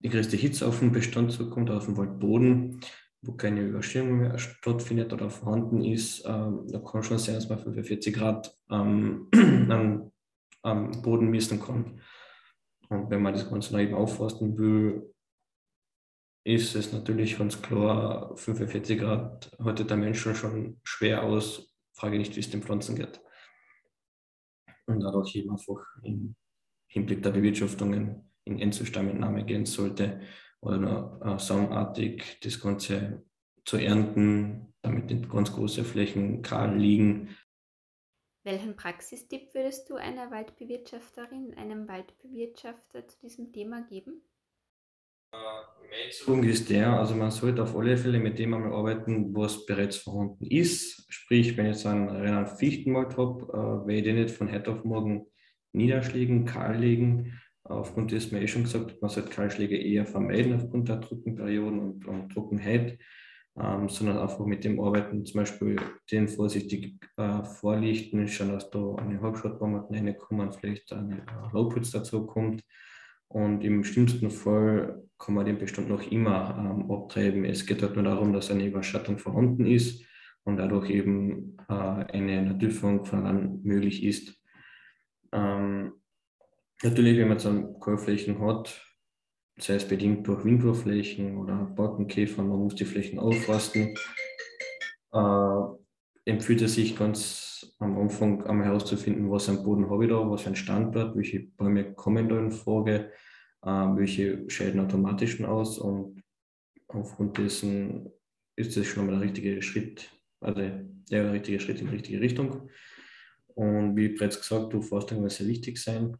die 0.00 0.08
größte 0.08 0.36
Hitze 0.36 0.66
auf 0.66 0.80
den 0.80 0.92
Bestand 0.92 1.32
zukommt, 1.32 1.70
auf 1.70 1.86
den 1.86 1.96
Waldboden 1.96 2.80
wo 3.22 3.32
keine 3.32 3.60
Überschwemmung 3.60 4.18
mehr 4.18 4.38
stattfindet 4.38 5.12
oder 5.12 5.30
vorhanden 5.30 5.84
ist, 5.84 6.24
ähm, 6.26 6.66
da 6.68 6.80
kann 6.80 7.02
schon 7.02 7.18
sein, 7.18 7.36
dass 7.36 7.48
man 7.48 7.58
45 7.58 8.14
Grad 8.14 8.54
ähm, 8.70 9.28
am, 9.70 10.10
am, 10.62 11.02
Boden 11.02 11.30
messen 11.30 11.60
kann. 11.60 12.00
Und 12.92 13.10
wenn 13.10 13.22
man 13.22 13.32
das 13.32 13.48
Ganze 13.48 13.80
eben 13.80 13.94
aufforsten 13.94 14.58
will, 14.58 15.14
ist 16.44 16.74
es 16.74 16.92
natürlich 16.92 17.38
ganz 17.38 17.62
klar, 17.62 18.36
45 18.36 18.98
Grad 18.98 19.50
heute 19.62 19.84
der 19.84 19.96
Menschen 19.96 20.34
schon 20.34 20.80
schwer 20.82 21.22
aus. 21.22 21.74
Frage 21.94 22.18
nicht, 22.18 22.36
wie 22.36 22.40
es 22.40 22.50
den 22.50 22.62
Pflanzen 22.62 22.96
geht. 22.96 23.20
Und 24.86 25.00
dadurch 25.00 25.34
eben 25.36 25.50
einfach 25.50 25.80
im 26.02 26.34
Hinblick 26.88 27.22
der 27.22 27.30
Bewirtschaftungen 27.30 28.30
in 28.44 28.60
Einzelstammentnahme 28.60 29.44
gehen 29.44 29.64
sollte, 29.64 30.20
oder 30.60 31.18
äh, 31.24 31.38
saumartig 31.38 32.38
das 32.42 32.60
Ganze 32.60 33.24
zu 33.64 33.76
ernten, 33.78 34.74
damit 34.82 35.10
nicht 35.10 35.30
ganz 35.30 35.52
große 35.52 35.84
Flächen 35.84 36.42
kahl 36.42 36.76
liegen. 36.76 37.36
Welchen 38.44 38.74
Praxistipp 38.76 39.54
würdest 39.54 39.88
du 39.88 39.94
einer 39.94 40.30
Waldbewirtschafterin, 40.30 41.54
einem 41.56 41.88
Waldbewirtschafter 41.88 43.06
zu 43.06 43.20
diesem 43.20 43.52
Thema 43.52 43.82
geben? 43.82 44.22
Mein 45.32 46.10
Punkt 46.24 46.46
ist 46.46 46.68
der, 46.68 46.92
also 46.98 47.14
man 47.14 47.30
sollte 47.30 47.62
auf 47.62 47.74
alle 47.76 47.96
Fälle 47.96 48.18
mit 48.18 48.38
dem 48.38 48.52
einmal 48.52 48.72
arbeiten, 48.72 49.34
was 49.34 49.64
bereits 49.64 49.96
vorhanden 49.96 50.44
ist. 50.44 51.06
Sprich, 51.08 51.56
wenn 51.56 51.66
ich 51.66 51.76
jetzt 51.76 51.86
einen 51.86 52.08
reinen 52.08 52.46
Fichtenwald 52.46 53.16
habe, 53.16 53.44
äh, 53.44 53.86
werde 53.86 53.94
ich 53.94 54.02
den 54.04 54.16
nicht 54.16 54.34
von 54.34 54.52
heute 54.52 54.72
auf 54.72 54.84
morgen 54.84 55.26
niederschlägen, 55.72 56.44
kahl 56.44 56.76
legen, 56.76 57.40
Aufgrund 57.64 58.10
dessen, 58.10 58.38
wie 58.38 58.44
ich 58.44 58.50
schon 58.50 58.64
gesagt, 58.64 59.00
man 59.00 59.10
sollte 59.10 59.30
Kahlschläge 59.30 59.76
eher 59.76 60.04
vermeiden 60.04 60.54
aufgrund 60.54 60.88
der 60.88 61.00
Trockenperioden 61.00 61.78
und, 61.78 62.06
und 62.06 62.30
Trockenheit, 62.30 62.98
ähm, 63.58 63.88
sondern 63.88 64.18
einfach 64.18 64.44
mit 64.46 64.64
dem 64.64 64.80
Arbeiten, 64.80 65.24
zum 65.26 65.40
Beispiel 65.40 65.76
den 66.10 66.28
vorsichtig 66.28 66.96
äh, 67.16 67.44
vorlichten, 67.44 68.26
schauen, 68.28 68.50
dass 68.50 68.70
da 68.70 68.94
eine 68.96 69.20
Halbschrottbaumarten 69.20 69.94
reinkommen, 69.94 70.52
vielleicht 70.52 70.92
eine 70.92 71.18
äh, 71.18 71.52
Lowputz 71.52 71.90
dazu 71.90 72.26
kommt. 72.26 72.62
Und 73.28 73.64
im 73.64 73.82
schlimmsten 73.84 74.30
Fall 74.30 75.02
kann 75.18 75.34
man 75.34 75.46
den 75.46 75.58
Bestand 75.58 75.88
noch 75.88 76.02
immer 76.10 76.56
ähm, 76.58 76.90
abtreiben. 76.90 77.44
Es 77.44 77.64
geht 77.66 77.82
halt 77.82 77.94
nur 77.94 78.04
darum, 78.04 78.32
dass 78.32 78.50
eine 78.50 78.66
Überschattung 78.66 79.18
vorhanden 79.18 79.66
ist 79.66 80.04
und 80.44 80.58
dadurch 80.58 80.90
eben 80.90 81.56
äh, 81.68 81.72
eine 81.72 82.42
Natürführung 82.42 83.04
von 83.04 83.24
Land 83.24 83.64
möglich 83.64 84.04
ist. 84.04 84.34
Ähm, 85.32 85.94
Natürlich, 86.84 87.16
wenn 87.16 87.28
man 87.28 87.38
dann 87.38 87.78
Kohlflächen 87.78 88.40
hat, 88.40 88.84
sei 89.58 89.74
es 89.74 89.86
bedingt 89.86 90.26
durch 90.26 90.44
Windwurfflächen 90.44 91.36
oder 91.36 91.56
Borkenkäfer, 91.56 92.42
man 92.42 92.58
muss 92.58 92.74
die 92.74 92.84
Flächen 92.84 93.18
aufforsten, 93.18 93.94
äh, 95.12 96.30
empfiehlt 96.30 96.62
es 96.62 96.74
sich 96.74 96.96
ganz 96.96 97.74
am 97.78 97.98
Anfang 97.98 98.44
einmal 98.46 98.66
herauszufinden, 98.66 99.30
was 99.30 99.48
am 99.48 99.62
Boden 99.62 99.90
habe 99.90 100.04
ich 100.04 100.10
da, 100.10 100.30
was 100.30 100.42
für 100.42 100.50
ein 100.50 100.56
Standort, 100.56 101.16
welche 101.16 101.40
Bäume 101.40 101.94
kommen 101.94 102.28
da 102.28 102.38
in 102.38 102.52
Frage, 102.52 103.10
äh, 103.62 103.68
welche 103.68 104.48
scheiden 104.48 104.80
automatisch 104.80 105.42
aus 105.42 105.78
und 105.78 106.22
aufgrund 106.88 107.38
dessen 107.38 108.08
ist 108.56 108.76
das 108.76 108.86
schon 108.86 109.06
mal 109.06 109.12
der 109.12 109.22
richtige 109.22 109.62
Schritt, 109.62 110.10
also 110.40 110.60
der 111.10 111.32
richtige 111.32 111.60
Schritt 111.60 111.80
in 111.80 111.88
die 111.88 111.94
richtige 111.94 112.20
Richtung. 112.20 112.68
Und 113.54 113.96
wie 113.96 114.08
bereits 114.08 114.38
gesagt, 114.38 114.72
du 114.72 114.80
Forstungen 114.80 115.28
sehr 115.28 115.46
wichtig 115.46 115.78
sein. 115.78 116.16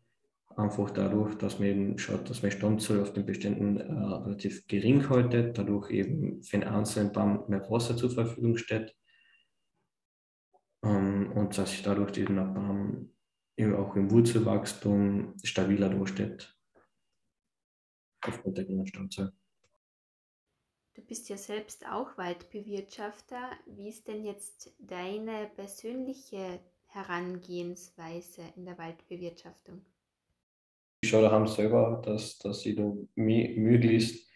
Einfach 0.57 0.91
dadurch, 0.91 1.35
dass 1.37 1.59
man 1.59 1.69
eben 1.69 1.99
schaut, 1.99 2.29
dass 2.29 2.43
man 2.43 2.51
Standzahl 2.51 3.01
auf 3.01 3.13
den 3.13 3.25
Beständen 3.25 3.79
äh, 3.79 3.93
relativ 3.93 4.67
gering 4.67 5.09
haltet, 5.09 5.57
dadurch 5.57 5.91
eben 5.91 6.43
für 6.43 6.57
einen 6.57 6.69
einzelnen 6.69 7.13
Baum 7.13 7.45
mehr 7.49 7.69
Wasser 7.71 7.97
zur 7.97 8.11
Verfügung 8.11 8.57
steht 8.57 8.95
ähm, 10.85 11.33
und 11.33 11.57
dass 11.57 11.71
sich 11.71 11.83
dadurch 11.83 12.13
dieser 12.13 12.45
Baum 12.45 13.15
eben 13.57 13.75
auch 13.75 13.97
im 13.97 14.11
Wurzelwachstum 14.11 15.35
stabiler 15.43 15.89
darstellt 15.89 16.59
aufgrund 18.23 18.59
der 18.59 18.65
geringen 18.65 18.87
Standzahl. 18.87 19.33
Du 20.95 21.03
bist 21.03 21.29
ja 21.31 21.39
selbst 21.39 21.87
auch 21.87 22.19
Waldbewirtschafter. 22.19 23.51
Wie 23.67 23.89
ist 23.89 24.09
denn 24.09 24.25
jetzt 24.25 24.75
deine 24.79 25.51
persönliche 25.57 26.61
Herangehensweise 26.87 28.43
in 28.57 28.67
der 28.67 28.77
Waldbewirtschaftung? 28.77 29.85
Ich 31.03 31.11
schaue 31.11 31.23
daheim 31.23 31.47
selber, 31.47 32.01
dass, 32.05 32.39
dass 32.39 32.65
ich 32.65 32.77
da 32.77 32.93
möglichst 33.17 34.31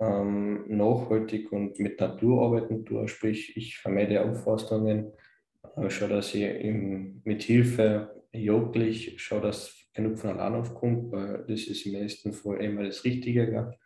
ähm, 0.00 0.64
nachhaltig 0.68 1.52
und 1.52 1.78
mit 1.78 2.00
Natur 2.00 2.42
arbeiten 2.44 2.84
tue, 2.84 3.06
sprich 3.06 3.56
ich 3.56 3.78
vermeide 3.78 4.24
Aufforstungen, 4.24 5.12
äh, 5.76 5.88
schaue, 5.88 6.08
dass 6.08 6.34
ich 6.34 6.42
im, 6.42 7.22
mit 7.24 7.42
Hilfe 7.44 8.24
jagdlich 8.32 9.22
schaue, 9.22 9.42
dass 9.42 9.76
genug 9.94 10.18
von 10.18 10.30
allein 10.30 10.60
aufkommt, 10.60 11.12
weil 11.12 11.44
das 11.46 11.64
ist 11.64 11.86
im 11.86 12.00
meisten 12.00 12.32
Fall 12.32 12.62
immer 12.64 12.84
das 12.84 13.04
Richtige, 13.04 13.78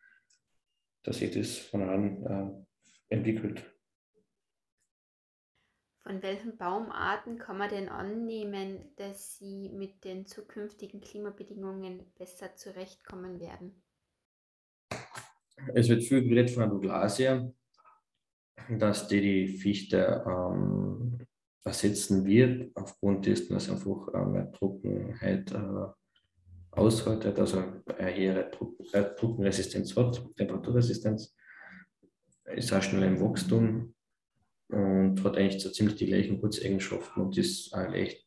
dass 1.02 1.18
sich 1.18 1.32
das 1.32 1.58
von 1.58 1.82
allein 1.82 2.24
äh, 2.24 3.14
entwickelt. 3.14 3.73
Von 6.06 6.22
welchen 6.22 6.58
Baumarten 6.58 7.38
kann 7.38 7.56
man 7.56 7.70
denn 7.70 7.88
annehmen, 7.88 8.92
dass 8.96 9.38
sie 9.38 9.70
mit 9.70 10.04
den 10.04 10.26
zukünftigen 10.26 11.00
Klimabedingungen 11.00 12.12
besser 12.18 12.54
zurechtkommen 12.56 13.40
werden? 13.40 13.82
Es 15.72 15.88
wird 15.88 16.02
viel 16.02 16.22
geredet 16.22 16.50
von 16.50 16.64
der 16.64 16.68
Douglasia, 16.68 17.50
dass 18.68 19.08
die 19.08 19.20
die 19.22 19.48
Fichte 19.48 20.22
ähm, 20.26 21.26
ersetzen 21.64 22.26
wird, 22.26 22.70
aufgrund 22.76 23.24
dessen, 23.24 23.54
dass 23.54 23.70
einfach 23.70 24.08
äh, 24.12 24.26
mehr 24.26 24.52
Trockenheit 24.52 25.52
äh, 25.52 25.86
aushaltet, 26.72 27.38
also 27.38 27.62
eine 27.96 28.14
höhere 28.14 28.50
äh, 28.92 29.14
Trockenresistenz 29.14 29.96
hat, 29.96 30.22
Temperaturresistenz, 30.36 31.34
ist 32.44 32.72
auch 32.74 32.82
schnell 32.82 33.04
im 33.04 33.20
Wachstum 33.22 33.94
und 34.68 35.22
hat 35.22 35.36
eigentlich 35.36 35.62
so 35.62 35.70
ziemlich 35.70 35.96
die 35.96 36.06
gleichen 36.06 36.40
Kurzeigenschaften 36.40 37.22
und 37.22 37.36
ist 37.38 37.72
leicht, 37.72 38.26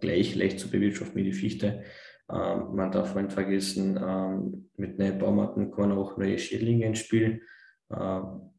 gleich 0.00 0.34
leicht 0.34 0.60
zu 0.60 0.70
bewirtschaften 0.70 1.16
wie 1.16 1.24
die 1.24 1.32
Fichte. 1.32 1.84
Ähm, 2.28 2.74
man 2.74 2.90
darf 2.90 3.14
nicht 3.14 3.32
vergessen, 3.32 3.98
ähm, 4.02 4.70
mit 4.76 4.98
neuen 4.98 5.18
Baumarten 5.18 5.70
kann 5.70 5.92
auch 5.92 6.16
neue 6.16 6.38
Schädlinge 6.38 6.86
ins 6.86 6.98
Spiel. 6.98 7.42
Ähm, 7.90 8.50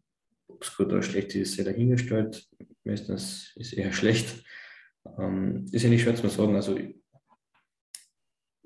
Ob 0.48 0.64
es 0.64 0.76
gut 0.76 0.88
oder 0.88 1.04
schlecht 1.04 1.36
ist, 1.36 1.56
sei 1.56 1.64
dahingestellt. 1.64 2.48
Meistens 2.84 3.54
ist 3.56 3.74
eher 3.74 3.92
schlecht. 3.92 4.44
Ähm, 5.20 5.66
ist 5.72 5.84
ja 5.84 5.90
nicht 5.90 6.04
schwer 6.04 6.16
zu 6.16 6.30
sagen. 6.30 6.56
Also, 6.56 6.78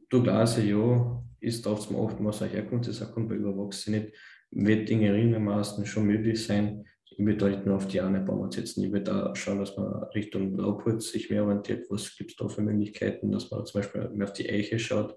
Douglase, 0.09 0.63
ja, 0.63 1.23
ist 1.39 1.65
oft 1.65 1.83
zum 1.83 2.05
achten, 2.05 2.23
was 2.25 2.41
er 2.41 2.47
herkommt, 2.47 2.88
das 2.88 3.00
kommt 3.13 3.29
bei 3.29 3.35
Überwachsenen 3.35 4.03
nicht. 4.03 4.15
Wird 4.51 4.89
Dinge 4.89 5.13
ringermaßen 5.13 5.85
schon 5.85 6.05
möglich 6.05 6.45
sein, 6.45 6.85
ich 7.12 7.25
würde 7.25 7.38
da 7.38 7.50
nicht 7.50 7.65
nur 7.65 7.75
auf 7.75 7.88
die 7.88 8.00
eine 8.00 8.22
Baumart 8.22 8.53
setzen. 8.53 8.84
Ich 8.84 8.91
würde 8.91 9.12
da 9.12 9.36
schauen, 9.36 9.60
dass 9.60 9.75
man 9.75 10.03
Richtung 10.15 10.58
Laubholz 10.58 11.12
sich 11.12 11.30
mehr 11.30 11.44
orientiert. 11.44 11.86
Was 11.89 12.15
gibt 12.15 12.32
es 12.32 12.38
da 12.38 12.48
für 12.48 12.62
Möglichkeiten, 12.62 13.32
dass 13.32 13.51
man 13.51 13.65
zum 13.65 13.82
Beispiel 13.82 14.10
mehr 14.10 14.27
auf 14.27 14.34
die 14.34 14.50
Eiche 14.50 14.80
schaut, 14.80 15.15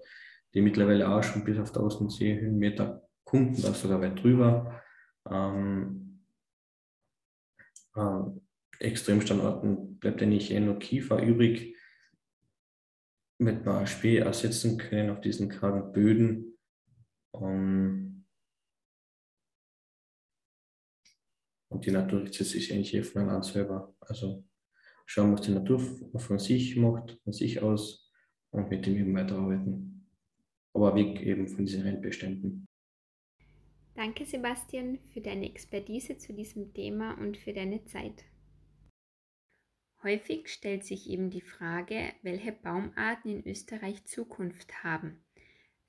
die 0.53 0.61
mittlerweile 0.61 1.09
auch 1.09 1.23
schon 1.23 1.45
bis 1.45 1.57
auf 1.57 1.69
1000 1.69 2.11
Seehöhenmeter 2.11 3.01
Kunden, 3.23 3.61
da 3.61 3.73
sogar 3.73 4.01
weit 4.01 4.21
drüber. 4.21 4.81
Ähm, 5.29 6.21
äh, 7.95 8.21
Extremstandorten 8.79 9.97
bleibt 9.97 10.21
eigentlich 10.21 10.51
eher 10.51 10.61
nur 10.61 10.77
Kiefer 10.79 11.23
übrig, 11.23 11.77
mit 13.37 13.65
man 13.65 13.87
Spee 13.87 14.17
ersetzen 14.17 14.77
können 14.77 15.09
auf 15.09 15.21
diesen 15.21 15.47
kargen 15.47 15.93
Böden. 15.93 16.57
Ähm, 17.33 18.14
und 21.75 21.85
die 21.85 21.91
Natur 21.91 22.21
richtet 22.21 22.47
sich 22.47 22.71
eigentlich 22.71 22.93
eh 22.93 23.03
von 23.03 23.29
an 23.29 23.43
selber. 23.43 23.93
Also 23.99 24.45
schauen, 25.05 25.33
was 25.33 25.41
die 25.41 25.51
Natur 25.51 25.79
von 25.79 26.39
sich 26.39 26.77
macht, 26.77 27.19
von 27.25 27.33
sich 27.33 27.61
aus 27.61 28.09
und 28.51 28.69
mit 28.69 28.85
dem 28.85 28.95
eben 28.95 29.13
weiterarbeiten. 29.13 30.07
Aber 30.73 30.95
weg 30.95 31.21
eben 31.21 31.49
von 31.49 31.65
diesen 31.65 31.81
Rentbeständen. 31.81 32.65
Danke, 33.93 34.25
Sebastian, 34.25 34.99
für 35.13 35.19
deine 35.19 35.49
Expertise 35.49 36.17
zu 36.17 36.33
diesem 36.33 36.73
Thema 36.73 37.17
und 37.19 37.35
für 37.35 37.51
deine 37.51 37.83
Zeit. 37.83 38.23
Häufig 40.01 40.47
stellt 40.47 40.85
sich 40.85 41.09
eben 41.09 41.29
die 41.29 41.41
Frage, 41.41 42.13
welche 42.21 42.53
Baumarten 42.53 43.31
in 43.31 43.45
Österreich 43.45 44.05
Zukunft 44.05 44.81
haben. 44.81 45.25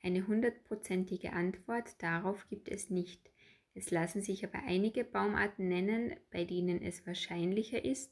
Eine 0.02 0.26
hundertprozentige 0.26 1.32
Antwort 1.32 2.02
darauf 2.02 2.48
gibt 2.48 2.68
es 2.68 2.90
nicht. 2.90 3.30
Es 3.76 3.90
lassen 3.90 4.22
sich 4.22 4.42
aber 4.42 4.60
einige 4.66 5.04
Baumarten 5.04 5.68
nennen, 5.68 6.16
bei 6.30 6.44
denen 6.44 6.80
es 6.80 7.06
wahrscheinlicher 7.06 7.84
ist, 7.84 8.10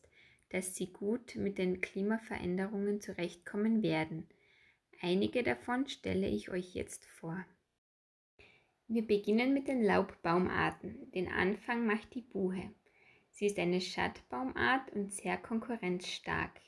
dass 0.50 0.76
sie 0.76 0.92
gut 0.92 1.37
mit 1.37 1.56
den 1.56 1.80
Klimaveränderungen 1.80 3.00
zurechtkommen 3.00 3.83
werden. 3.83 4.28
Einige 5.00 5.42
davon 5.42 5.88
stelle 5.88 6.28
ich 6.28 6.50
euch 6.50 6.75
jetzt 6.75 7.06
vor. 7.06 7.47
Wir 8.88 9.06
beginnen 9.06 9.54
mit 9.54 9.66
den 9.66 9.83
Laubbaumarten. 9.83 11.11
Den 11.12 11.28
Anfang 11.28 11.87
macht 11.87 12.14
die 12.14 12.21
Buche. 12.21 12.71
Sie 13.30 13.47
ist 13.47 13.59
eine 13.59 13.80
Schattbaumart 13.80 14.92
und 14.92 15.14
sehr 15.14 15.38
konkurrenzstark. 15.38 16.61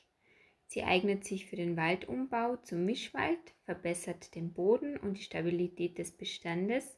Sie 0.65 0.83
eignet 0.83 1.23
sich 1.23 1.45
für 1.45 1.55
den 1.55 1.77
Waldumbau 1.77 2.57
zum 2.57 2.83
Mischwald, 2.83 3.39
verbessert 3.63 4.33
den 4.33 4.53
Boden 4.53 4.97
und 4.97 5.19
die 5.19 5.23
Stabilität 5.23 5.99
des 5.99 6.11
Bestandes 6.11 6.97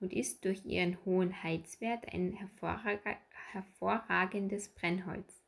und 0.00 0.12
ist 0.12 0.44
durch 0.44 0.64
ihren 0.64 1.02
hohen 1.04 1.42
Heizwert 1.42 2.12
ein 2.12 2.38
hervorragendes 3.52 4.68
Brennholz. 4.68 5.42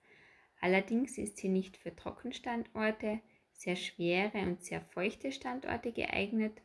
Allerdings 0.60 1.18
ist 1.18 1.36
sie 1.38 1.48
nicht 1.48 1.76
für 1.76 1.94
Trockenstandorte, 1.94 3.20
sehr 3.52 3.76
schwere 3.76 4.38
und 4.38 4.62
sehr 4.62 4.80
feuchte 4.80 5.32
Standorte 5.32 5.92
geeignet 5.92 6.62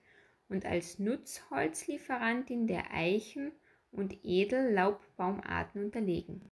und 0.50 0.66
als 0.66 1.00
Nutzholzlieferantin 1.00 2.68
der 2.68 2.92
Eichen- 2.94 3.54
und 3.92 4.18
Edellaubbaumarten 4.24 5.86
unterlegen. 5.86 6.50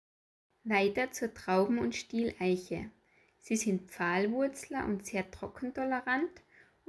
Weiter 0.64 1.12
zur 1.12 1.34
Trauben- 1.34 1.80
und 1.80 1.96
Stieleiche. 1.96 2.92
Sie 3.40 3.56
sind 3.56 3.90
Pfahlwurzler 3.90 4.86
und 4.86 5.06
sehr 5.06 5.30
trockentolerant 5.32 6.32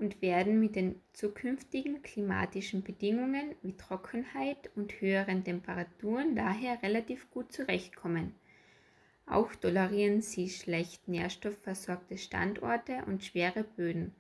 und 0.01 0.21
werden 0.23 0.59
mit 0.59 0.75
den 0.75 1.01
zukünftigen 1.13 2.03
klimatischen 2.03 2.83
Bedingungen 2.83 3.55
wie 3.63 3.77
Trockenheit 3.77 4.71
und 4.75 5.01
höheren 5.01 5.45
Temperaturen 5.45 6.35
daher 6.35 6.83
relativ 6.83 7.31
gut 7.31 7.53
zurechtkommen. 7.53 8.35
Auch 9.27 9.55
tolerieren 9.55 10.23
sie 10.23 10.49
schlecht 10.49 11.07
nährstoffversorgte 11.07 12.19
Standorte 12.19 13.05
und 13.07 13.23
schwere 13.23 13.63
Böden, 13.63 14.15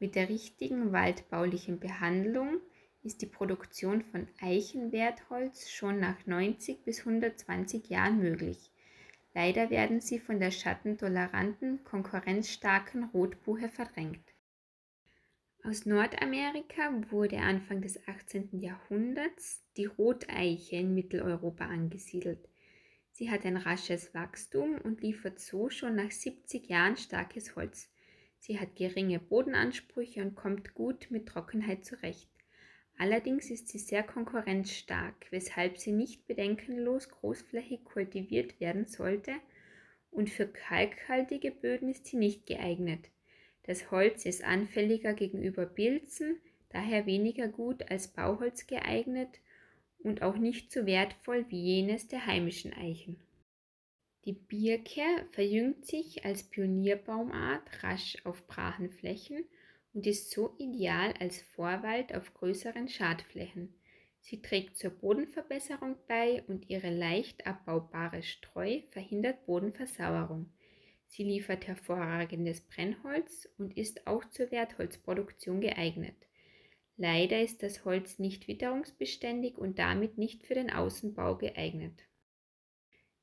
mit 0.00 0.14
der 0.14 0.28
richtigen 0.28 0.92
waldbaulichen 0.92 1.80
Behandlung 1.80 2.60
ist 3.02 3.20
die 3.20 3.26
Produktion 3.26 4.02
von 4.02 4.28
Eichenwertholz 4.40 5.70
schon 5.70 5.98
nach 5.98 6.24
90 6.24 6.84
bis 6.84 7.00
120 7.00 7.88
Jahren 7.88 8.20
möglich. 8.20 8.70
Leider 9.34 9.70
werden 9.70 10.00
sie 10.00 10.20
von 10.20 10.38
der 10.38 10.52
schattentoleranten, 10.52 11.82
konkurrenzstarken 11.82 13.04
Rotbuche 13.12 13.68
verdrängt. 13.68 14.27
Aus 15.64 15.84
Nordamerika 15.86 16.92
wurde 17.10 17.38
Anfang 17.38 17.82
des 17.82 18.06
18. 18.06 18.60
Jahrhunderts 18.60 19.64
die 19.76 19.86
Roteiche 19.86 20.76
in 20.76 20.94
Mitteleuropa 20.94 21.66
angesiedelt. 21.66 22.48
Sie 23.10 23.30
hat 23.30 23.44
ein 23.44 23.56
rasches 23.56 24.14
Wachstum 24.14 24.78
und 24.78 25.02
liefert 25.02 25.40
so 25.40 25.68
schon 25.68 25.96
nach 25.96 26.12
70 26.12 26.68
Jahren 26.68 26.96
starkes 26.96 27.56
Holz. 27.56 27.90
Sie 28.38 28.60
hat 28.60 28.76
geringe 28.76 29.18
Bodenansprüche 29.18 30.22
und 30.22 30.36
kommt 30.36 30.74
gut 30.74 31.10
mit 31.10 31.26
Trockenheit 31.26 31.84
zurecht. 31.84 32.30
Allerdings 32.96 33.50
ist 33.50 33.68
sie 33.68 33.78
sehr 33.78 34.04
konkurrenzstark, 34.04 35.26
weshalb 35.30 35.76
sie 35.76 35.92
nicht 35.92 36.26
bedenkenlos 36.26 37.08
großflächig 37.08 37.84
kultiviert 37.84 38.60
werden 38.60 38.86
sollte 38.86 39.32
und 40.10 40.30
für 40.30 40.46
kalkhaltige 40.46 41.50
Böden 41.50 41.88
ist 41.88 42.06
sie 42.06 42.16
nicht 42.16 42.46
geeignet. 42.46 43.10
Das 43.68 43.90
Holz 43.90 44.24
ist 44.24 44.44
anfälliger 44.44 45.12
gegenüber 45.12 45.66
Pilzen, 45.66 46.40
daher 46.70 47.04
weniger 47.04 47.48
gut 47.48 47.90
als 47.90 48.08
Bauholz 48.08 48.66
geeignet 48.66 49.40
und 49.98 50.22
auch 50.22 50.38
nicht 50.38 50.72
so 50.72 50.86
wertvoll 50.86 51.44
wie 51.50 51.60
jenes 51.60 52.08
der 52.08 52.24
heimischen 52.24 52.72
Eichen. 52.72 53.20
Die 54.24 54.32
Birke 54.32 55.02
verjüngt 55.32 55.84
sich 55.84 56.24
als 56.24 56.44
Pionierbaumart 56.44 57.82
rasch 57.82 58.16
auf 58.24 58.46
brachen 58.46 58.88
Flächen 58.88 59.44
und 59.92 60.06
ist 60.06 60.30
so 60.30 60.54
ideal 60.56 61.12
als 61.20 61.42
Vorwald 61.42 62.14
auf 62.14 62.32
größeren 62.32 62.88
Schadflächen. 62.88 63.74
Sie 64.22 64.40
trägt 64.40 64.78
zur 64.78 64.92
Bodenverbesserung 64.92 65.96
bei 66.06 66.42
und 66.46 66.70
ihre 66.70 66.88
leicht 66.88 67.46
abbaubare 67.46 68.22
Streu 68.22 68.80
verhindert 68.92 69.44
Bodenversauerung. 69.44 70.50
Sie 71.08 71.24
liefert 71.24 71.66
hervorragendes 71.66 72.60
Brennholz 72.60 73.48
und 73.58 73.76
ist 73.76 74.06
auch 74.06 74.24
zur 74.26 74.50
Wertholzproduktion 74.50 75.60
geeignet. 75.60 76.14
Leider 76.96 77.40
ist 77.40 77.62
das 77.62 77.84
Holz 77.84 78.18
nicht 78.18 78.46
witterungsbeständig 78.46 79.56
und 79.56 79.78
damit 79.78 80.18
nicht 80.18 80.46
für 80.46 80.54
den 80.54 80.70
Außenbau 80.70 81.36
geeignet. 81.36 82.04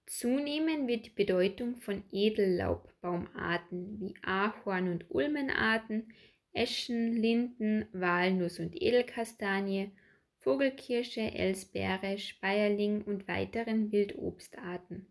Zunehmend 0.08 0.88
wird 0.88 1.08
die 1.08 1.12
Bedeutung 1.12 1.76
von 1.78 2.04
Edellaubbaumarten 2.12 4.00
wie 4.00 4.16
Ahorn- 4.24 4.92
und 4.92 5.06
Ulmenarten, 5.10 6.14
Eschen, 6.54 7.14
Linden, 7.14 7.88
Walnuss- 7.92 8.60
und 8.60 8.82
Edelkastanie, 8.82 9.92
Vogelkirsche, 10.40 11.22
Elsbeere, 11.22 12.18
Speierling 12.18 13.02
und 13.02 13.28
weiteren 13.28 13.92
Wildobstarten. 13.92 15.08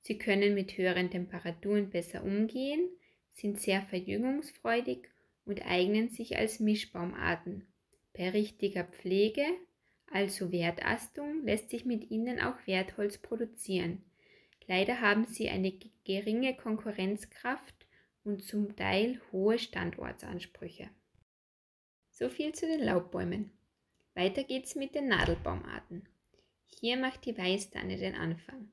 Sie 0.00 0.18
können 0.18 0.54
mit 0.54 0.76
höheren 0.76 1.10
Temperaturen 1.10 1.90
besser 1.90 2.24
umgehen, 2.24 2.88
sind 3.32 3.60
sehr 3.60 3.82
verjüngungsfreudig 3.82 5.08
und 5.44 5.64
eignen 5.66 6.08
sich 6.08 6.36
als 6.36 6.60
Mischbaumarten. 6.60 7.66
Bei 8.16 8.30
richtiger 8.30 8.84
Pflege, 8.84 9.44
also 10.10 10.50
Wertastung, 10.52 11.44
lässt 11.44 11.70
sich 11.70 11.84
mit 11.84 12.10
ihnen 12.10 12.40
auch 12.40 12.56
Wertholz 12.66 13.18
produzieren. 13.18 14.02
Leider 14.66 15.00
haben 15.00 15.24
sie 15.24 15.48
eine 15.48 15.72
geringe 16.04 16.54
Konkurrenzkraft 16.56 17.74
und 18.24 18.44
zum 18.44 18.76
Teil 18.76 19.20
hohe 19.32 19.58
Standortsansprüche. 19.58 20.90
So 22.10 22.28
viel 22.28 22.52
zu 22.52 22.66
den 22.66 22.80
Laubbäumen. 22.80 23.50
Weiter 24.14 24.42
geht's 24.42 24.74
mit 24.74 24.94
den 24.94 25.08
Nadelbaumarten. 25.08 26.08
Hier 26.66 26.96
macht 26.96 27.24
die 27.24 27.38
Weißtanne 27.38 27.96
den 27.96 28.14
Anfang. 28.14 28.72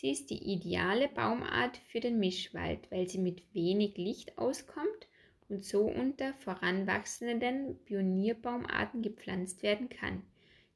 Sie 0.00 0.12
ist 0.12 0.30
die 0.30 0.52
ideale 0.52 1.08
Baumart 1.08 1.76
für 1.88 1.98
den 1.98 2.20
Mischwald, 2.20 2.88
weil 2.92 3.08
sie 3.08 3.18
mit 3.18 3.42
wenig 3.52 3.96
Licht 3.96 4.38
auskommt 4.38 5.08
und 5.48 5.64
so 5.64 5.86
unter 5.86 6.34
voranwachsenden 6.34 7.80
Pionierbaumarten 7.84 9.02
gepflanzt 9.02 9.64
werden 9.64 9.88
kann. 9.88 10.22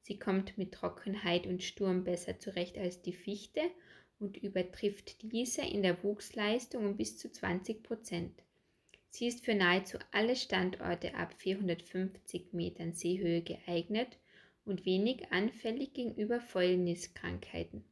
Sie 0.01 0.19
kommt 0.19 0.59
mit 0.59 0.73
Trockenheit 0.73 1.47
und 1.47 1.63
Sturm 1.63 2.03
besser 2.03 2.41
zurecht 2.41 2.77
als 2.77 3.01
die 3.01 3.13
Fichte 3.13 3.61
und 4.19 4.39
übertrifft 4.39 5.23
diese 5.23 5.63
in 5.63 5.85
der 5.85 6.03
Wuchsleistung 6.03 6.85
um 6.85 6.97
bis 6.97 7.17
zu 7.17 7.31
20 7.31 7.85
Prozent. 7.85 8.43
Sie 9.09 9.29
ist 9.29 9.45
für 9.45 9.55
nahezu 9.55 9.99
alle 10.11 10.35
Standorte 10.35 11.15
ab 11.15 11.33
450 11.39 12.55
Metern 12.55 12.93
Seehöhe 12.93 13.43
geeignet 13.43 14.19
und 14.65 14.85
wenig 14.85 15.31
anfällig 15.31 15.93
gegenüber 15.93 16.41
Fäulniskrankheiten. 16.41 17.85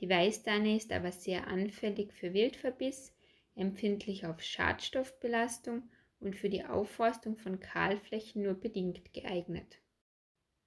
Die 0.00 0.08
Weißdanne 0.08 0.76
ist 0.76 0.92
aber 0.92 1.12
sehr 1.12 1.46
anfällig 1.46 2.12
für 2.12 2.34
Wildverbiss, 2.34 3.12
empfindlich 3.54 4.26
auf 4.26 4.42
Schadstoffbelastung 4.42 5.88
und 6.20 6.36
für 6.36 6.48
die 6.48 6.64
Aufforstung 6.64 7.36
von 7.36 7.60
Kahlflächen 7.60 8.42
nur 8.42 8.54
bedingt 8.54 9.12
geeignet. 9.12 9.78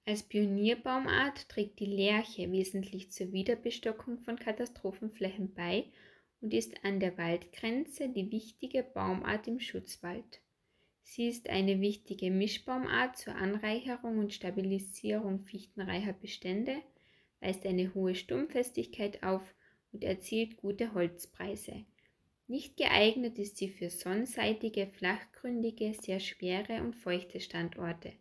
Als 0.06 0.22
Pionierbaumart 0.22 1.50
trägt 1.50 1.80
die 1.80 1.86
Lärche 1.86 2.50
wesentlich 2.50 3.10
zur 3.10 3.30
Wiederbestockung 3.32 4.18
von 4.20 4.38
Katastrophenflächen 4.38 5.52
bei 5.52 5.84
und 6.40 6.54
ist 6.54 6.82
an 6.82 6.98
der 6.98 7.18
Waldgrenze 7.18 8.08
die 8.08 8.30
wichtige 8.30 8.82
Baumart 8.82 9.46
im 9.48 9.60
Schutzwald. 9.60 10.40
Sie 11.02 11.28
ist 11.28 11.48
eine 11.48 11.80
wichtige 11.80 12.30
Mischbaumart 12.30 13.18
zur 13.18 13.34
Anreicherung 13.34 14.18
und 14.18 14.32
Stabilisierung 14.32 15.40
fichtenreicher 15.40 16.12
Bestände, 16.12 16.76
weist 17.40 17.64
eine 17.66 17.94
hohe 17.94 18.14
Sturmfestigkeit 18.14 19.22
auf 19.22 19.54
und 19.92 20.04
erzielt 20.04 20.56
gute 20.56 20.94
Holzpreise. 20.94 21.84
Nicht 22.46 22.76
geeignet 22.76 23.38
ist 23.38 23.58
sie 23.58 23.68
für 23.68 23.90
sonnenseitige, 23.90 24.86
flachgründige, 24.86 25.94
sehr 25.94 26.18
schwere 26.18 26.82
und 26.82 26.96
feuchte 26.96 27.40
Standorte. 27.40 28.12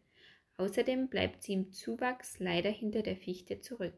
Außerdem 0.58 1.08
bleibt 1.08 1.44
sie 1.44 1.54
im 1.54 1.72
Zuwachs 1.72 2.40
leider 2.40 2.70
hinter 2.70 3.04
der 3.04 3.16
Fichte 3.16 3.62
zurück. 3.62 3.98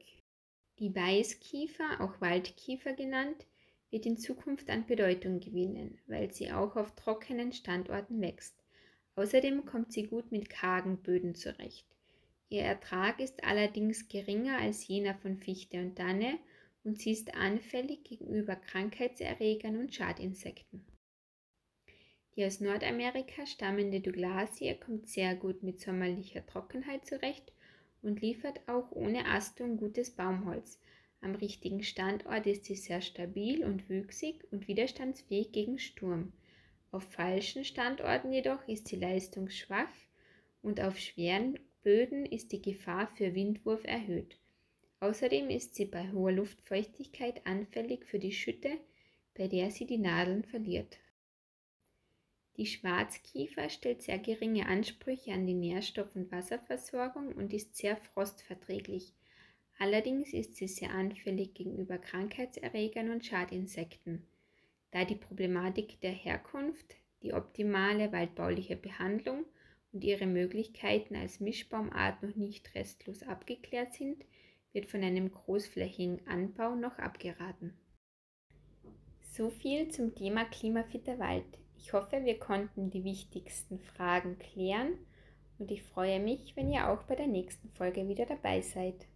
Die 0.78 0.94
Weißkiefer, 0.94 2.00
auch 2.02 2.22
Waldkiefer 2.22 2.94
genannt, 2.94 3.46
wird 3.90 4.06
in 4.06 4.18
Zukunft 4.18 4.70
an 4.70 4.86
Bedeutung 4.86 5.40
gewinnen, 5.40 6.00
weil 6.06 6.32
sie 6.32 6.52
auch 6.52 6.76
auf 6.76 6.96
trockenen 6.96 7.52
Standorten 7.52 8.22
wächst. 8.22 8.56
Außerdem 9.16 9.66
kommt 9.66 9.92
sie 9.92 10.04
gut 10.04 10.32
mit 10.32 10.50
kargen 10.50 11.02
Böden 11.02 11.34
zurecht. 11.34 11.88
Ihr 12.50 12.64
Ertrag 12.64 13.20
ist 13.20 13.44
allerdings 13.44 14.08
geringer 14.08 14.58
als 14.58 14.88
jener 14.88 15.14
von 15.16 15.38
Fichte 15.38 15.78
und 15.78 16.00
Danne 16.00 16.40
und 16.84 17.00
sie 17.00 17.12
ist 17.12 17.36
anfällig 17.36 18.04
gegenüber 18.04 18.56
Krankheitserregern 18.56 19.78
und 19.78 19.94
Schadinsekten. 19.94 20.84
Die 22.36 22.46
aus 22.46 22.60
Nordamerika 22.60 23.46
stammende 23.46 24.00
Douglasie 24.00 24.76
kommt 24.76 25.08
sehr 25.08 25.36
gut 25.36 25.62
mit 25.62 25.80
sommerlicher 25.80 26.46
Trockenheit 26.46 27.06
zurecht 27.06 27.52
und 28.02 28.22
liefert 28.22 28.62
auch 28.68 28.92
ohne 28.92 29.26
Astung 29.26 29.78
gutes 29.78 30.12
Baumholz. 30.12 30.80
Am 31.22 31.36
richtigen 31.36 31.84
Standort 31.84 32.48
ist 32.48 32.66
sie 32.66 32.76
sehr 32.76 33.02
stabil 33.02 33.64
und 33.64 33.90
wüchsig 33.90 34.48
und 34.52 34.68
widerstandsfähig 34.68 35.52
gegen 35.52 35.78
Sturm. 35.78 36.32
Auf 36.92 37.04
falschen 37.04 37.66
Standorten 37.66 38.32
jedoch 38.32 38.66
ist 38.68 38.88
sie 38.88 38.96
leistungsschwach 38.96 39.92
und 40.62 40.80
auf 40.80 40.98
schweren 40.98 41.60
Böden 41.90 42.28
ist 42.28 42.52
die 42.52 42.62
Gefahr 42.62 43.08
für 43.16 43.34
Windwurf 43.34 43.84
erhöht. 43.84 44.38
Außerdem 45.00 45.50
ist 45.50 45.74
sie 45.74 45.86
bei 45.86 46.12
hoher 46.12 46.32
Luftfeuchtigkeit 46.32 47.48
anfällig 47.48 48.06
für 48.06 48.20
die 48.20 48.32
Schütte, 48.32 48.78
bei 49.34 49.48
der 49.48 49.72
sie 49.72 49.88
die 49.88 49.98
Nadeln 49.98 50.44
verliert. 50.44 51.00
Die 52.58 52.68
Schwarzkiefer 52.68 53.72
stellt 53.72 54.04
sehr 54.04 54.20
geringe 54.20 54.68
Ansprüche 54.68 55.34
an 55.34 55.48
die 55.48 55.56
Nährstoff- 55.56 56.16
und 56.16 56.32
Wasserversorgung 56.32 57.34
und 57.34 57.54
ist 57.54 57.76
sehr 57.76 57.98
frostverträglich. 57.98 59.12
Allerdings 59.80 60.32
ist 60.32 60.58
sie 60.58 60.68
sehr 60.68 60.92
anfällig 60.92 61.56
gegenüber 61.56 61.98
Krankheitserregern 61.98 63.10
und 63.10 63.26
Schadinsekten. 63.26 64.28
Da 64.92 65.06
die 65.06 65.16
Problematik 65.16 66.00
der 66.02 66.12
Herkunft, 66.12 66.98
die 67.24 67.34
optimale 67.34 68.12
waldbauliche 68.12 68.76
Behandlung 68.76 69.44
und 69.92 70.04
ihre 70.04 70.26
Möglichkeiten 70.26 71.16
als 71.16 71.40
Mischbaumart 71.40 72.22
noch 72.24 72.36
nicht 72.36 72.76
restlos 72.76 73.24
abgeklärt 73.24 73.94
sind, 73.94 74.24
wird 74.74 74.86
von 74.86 75.04
einem 75.04 75.32
großflächigen 75.32 76.28
Anbau 76.28 76.76
noch 76.76 77.00
abgeraten. 77.00 77.74
So 79.32 79.50
viel 79.50 79.90
zum 79.90 80.16
Thema 80.16 80.46
klimafitter 80.46 81.18
Wald. 81.18 81.46
Ich 81.78 81.94
hoffe, 81.94 82.24
wir 82.24 82.38
konnten 82.38 82.90
die 82.90 83.04
wichtigsten 83.04 83.80
Fragen 83.80 84.38
klären 84.38 84.94
und 85.58 85.72
ich 85.72 85.84
freue 85.84 86.20
mich, 86.20 86.56
wenn 86.56 86.70
ihr 86.72 86.90
auch 86.90 87.04
bei 87.04 87.16
der 87.16 87.28
nächsten 87.28 87.70
Folge 87.70 88.08
wieder 88.08 88.26
dabei 88.26 88.62
seid. 88.62 89.08